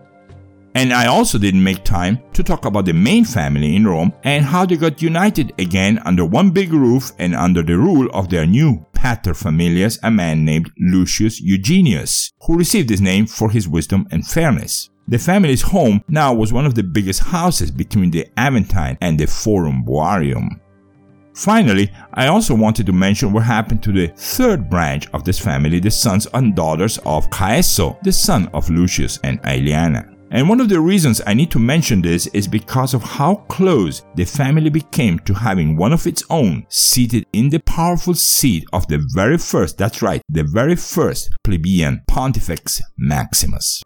And 0.76 0.94
I 0.94 1.08
also 1.08 1.38
didn't 1.38 1.64
make 1.64 1.84
time 1.84 2.20
to 2.34 2.44
talk 2.44 2.66
about 2.66 2.86
the 2.86 2.94
main 2.94 3.26
family 3.26 3.76
in 3.76 3.88
Rome 3.88 4.14
and 4.24 4.46
how 4.46 4.66
they 4.66 4.78
got 4.78 5.02
united 5.02 5.54
again 5.60 6.00
under 6.06 6.26
one 6.26 6.52
big 6.52 6.72
roof 6.72 7.12
and 7.18 7.36
under 7.36 7.64
the 7.64 7.78
rule 7.78 8.10
of 8.14 8.30
their 8.30 8.46
new 8.46 8.86
paterfamilias, 8.94 9.98
a 10.04 10.12
man 10.12 10.46
named 10.46 10.72
Lucius 10.78 11.42
Eugenius, 11.42 12.32
who 12.44 12.58
received 12.58 12.90
his 12.90 13.02
name 13.02 13.26
for 13.26 13.50
his 13.50 13.68
wisdom 13.68 14.08
and 14.12 14.26
fairness. 14.26 14.90
The 15.08 15.18
family's 15.18 15.64
home 15.64 16.04
now 16.08 16.34
was 16.36 16.54
one 16.54 16.68
of 16.68 16.76
the 16.76 16.84
biggest 16.84 17.22
houses 17.24 17.72
between 17.72 18.12
the 18.12 18.28
Aventine 18.38 18.98
and 19.02 19.20
the 19.20 19.26
Forum 19.26 19.84
Boarium. 19.84 20.60
Finally, 21.34 21.92
I 22.14 22.28
also 22.28 22.54
wanted 22.56 22.86
to 22.88 22.92
mention 22.92 23.32
what 23.32 23.44
happened 23.44 23.82
to 23.84 23.92
the 23.92 24.08
third 24.16 24.70
branch 24.70 25.08
of 25.14 25.24
this 25.24 25.40
family, 25.40 25.80
the 25.80 25.92
sons 25.92 26.28
and 26.34 26.56
daughters 26.56 26.98
of 27.06 27.30
Caeso, 27.30 27.98
the 28.04 28.12
son 28.12 28.50
of 28.54 28.70
Lucius 28.70 29.20
and 29.24 29.42
Aeliana. 29.44 30.16
And 30.32 30.48
one 30.48 30.62
of 30.62 30.70
the 30.70 30.80
reasons 30.80 31.22
I 31.26 31.34
need 31.34 31.50
to 31.52 31.60
mention 31.60 32.02
this 32.02 32.28
is 32.28 32.48
because 32.48 32.94
of 32.94 33.02
how 33.02 33.36
close 33.50 34.04
the 34.16 34.26
family 34.26 34.70
became 34.70 35.18
to 35.20 35.34
having 35.34 35.76
one 35.76 35.92
of 35.92 36.06
its 36.06 36.24
own 36.30 36.68
seated 36.70 37.26
in 37.34 37.50
the 37.50 37.60
powerful 37.60 38.14
seat 38.14 38.66
of 38.72 38.88
the 38.88 39.04
very 39.16 39.40
first, 39.40 39.78
that's 39.78 40.04
right, 40.04 40.22
the 40.30 40.44
very 40.44 40.76
first 40.76 41.32
plebeian 41.44 42.04
Pontifex 42.08 42.80
Maximus. 42.98 43.82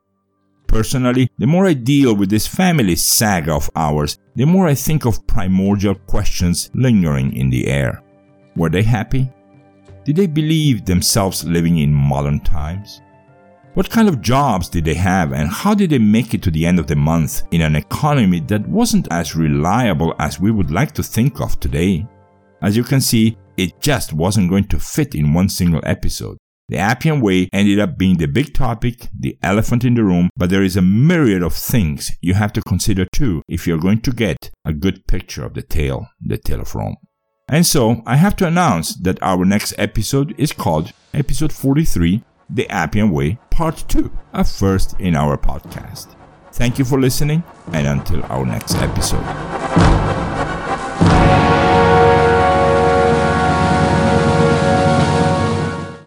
Personally, 0.74 1.30
the 1.38 1.46
more 1.46 1.68
I 1.68 1.74
deal 1.74 2.16
with 2.16 2.32
this 2.32 2.48
family 2.48 2.96
saga 2.96 3.54
of 3.54 3.70
ours, 3.76 4.18
the 4.34 4.46
more 4.46 4.66
I 4.66 4.74
think 4.74 5.06
of 5.06 5.28
primordial 5.28 5.94
questions 5.94 6.72
lingering 6.74 7.36
in 7.36 7.52
the 7.52 7.68
air. 7.68 8.02
Were 8.56 8.70
they 8.70 8.82
happy? 8.82 9.32
Did 10.04 10.16
they 10.16 10.26
believe 10.26 10.84
themselves 10.84 11.46
living 11.46 11.78
in 11.78 11.94
modern 11.94 12.40
times? 12.40 13.04
What 13.76 13.92
kind 13.92 14.10
of 14.10 14.24
jobs 14.24 14.68
did 14.68 14.86
they 14.86 14.96
have 14.96 15.32
and 15.32 15.48
how 15.48 15.76
did 15.76 15.92
they 15.92 16.00
make 16.00 16.34
it 16.34 16.42
to 16.42 16.50
the 16.50 16.66
end 16.66 16.80
of 16.80 16.88
the 16.88 16.96
month 16.96 17.44
in 17.52 17.62
an 17.62 17.76
economy 17.76 18.40
that 18.48 18.68
wasn't 18.68 19.08
as 19.12 19.36
reliable 19.36 20.16
as 20.18 20.40
we 20.40 20.50
would 20.50 20.72
like 20.72 20.92
to 20.94 21.04
think 21.04 21.40
of 21.40 21.60
today? 21.60 22.08
As 22.64 22.76
you 22.76 22.84
can 22.84 23.00
see, 23.00 23.38
it 23.58 23.80
just 23.80 24.12
wasn't 24.12 24.50
going 24.50 24.68
to 24.70 24.80
fit 24.80 25.14
in 25.14 25.36
one 25.36 25.50
single 25.50 25.82
episode. 25.84 26.40
The 26.74 26.80
Appian 26.80 27.22
Way 27.22 27.50
ended 27.54 27.78
up 27.78 28.00
being 28.00 28.18
the 28.18 28.26
big 28.26 28.56
topic, 28.56 29.08
the 29.16 29.38
elephant 29.44 29.86
in 29.86 29.94
the 29.94 30.04
room, 30.04 30.32
but 30.36 30.50
there 30.50 30.64
is 30.64 30.76
a 30.76 30.82
myriad 30.82 31.44
of 31.44 31.54
things 31.54 32.10
you 32.20 32.34
have 32.34 32.52
to 32.54 32.64
consider 32.64 33.06
too 33.14 33.44
if 33.48 33.68
you're 33.68 33.78
going 33.78 34.02
to 34.02 34.12
get 34.12 34.50
a 34.66 34.74
good 34.74 35.06
picture 35.06 35.46
of 35.46 35.54
the 35.54 35.62
tale, 35.62 36.08
the 36.20 36.36
tale 36.36 36.62
of 36.62 36.74
Rome. 36.74 36.96
And 37.48 37.64
so 37.64 38.02
I 38.08 38.16
have 38.16 38.36
to 38.38 38.48
announce 38.48 38.96
that 39.04 39.22
our 39.22 39.46
next 39.46 39.76
episode 39.78 40.34
is 40.40 40.52
called 40.52 40.94
Episode 41.14 41.54
43 41.54 42.24
The 42.50 42.68
Appian 42.72 43.12
Way 43.12 43.38
Part 43.52 43.86
2, 43.88 44.12
a 44.34 44.44
first 44.44 45.00
in 45.00 45.16
our 45.16 45.38
podcast. 45.38 46.16
Thank 46.54 46.80
you 46.80 46.86
for 46.86 47.00
listening, 47.00 47.44
and 47.72 47.86
until 47.86 48.24
our 48.32 48.48
next 48.48 48.74
episode. 48.78 50.23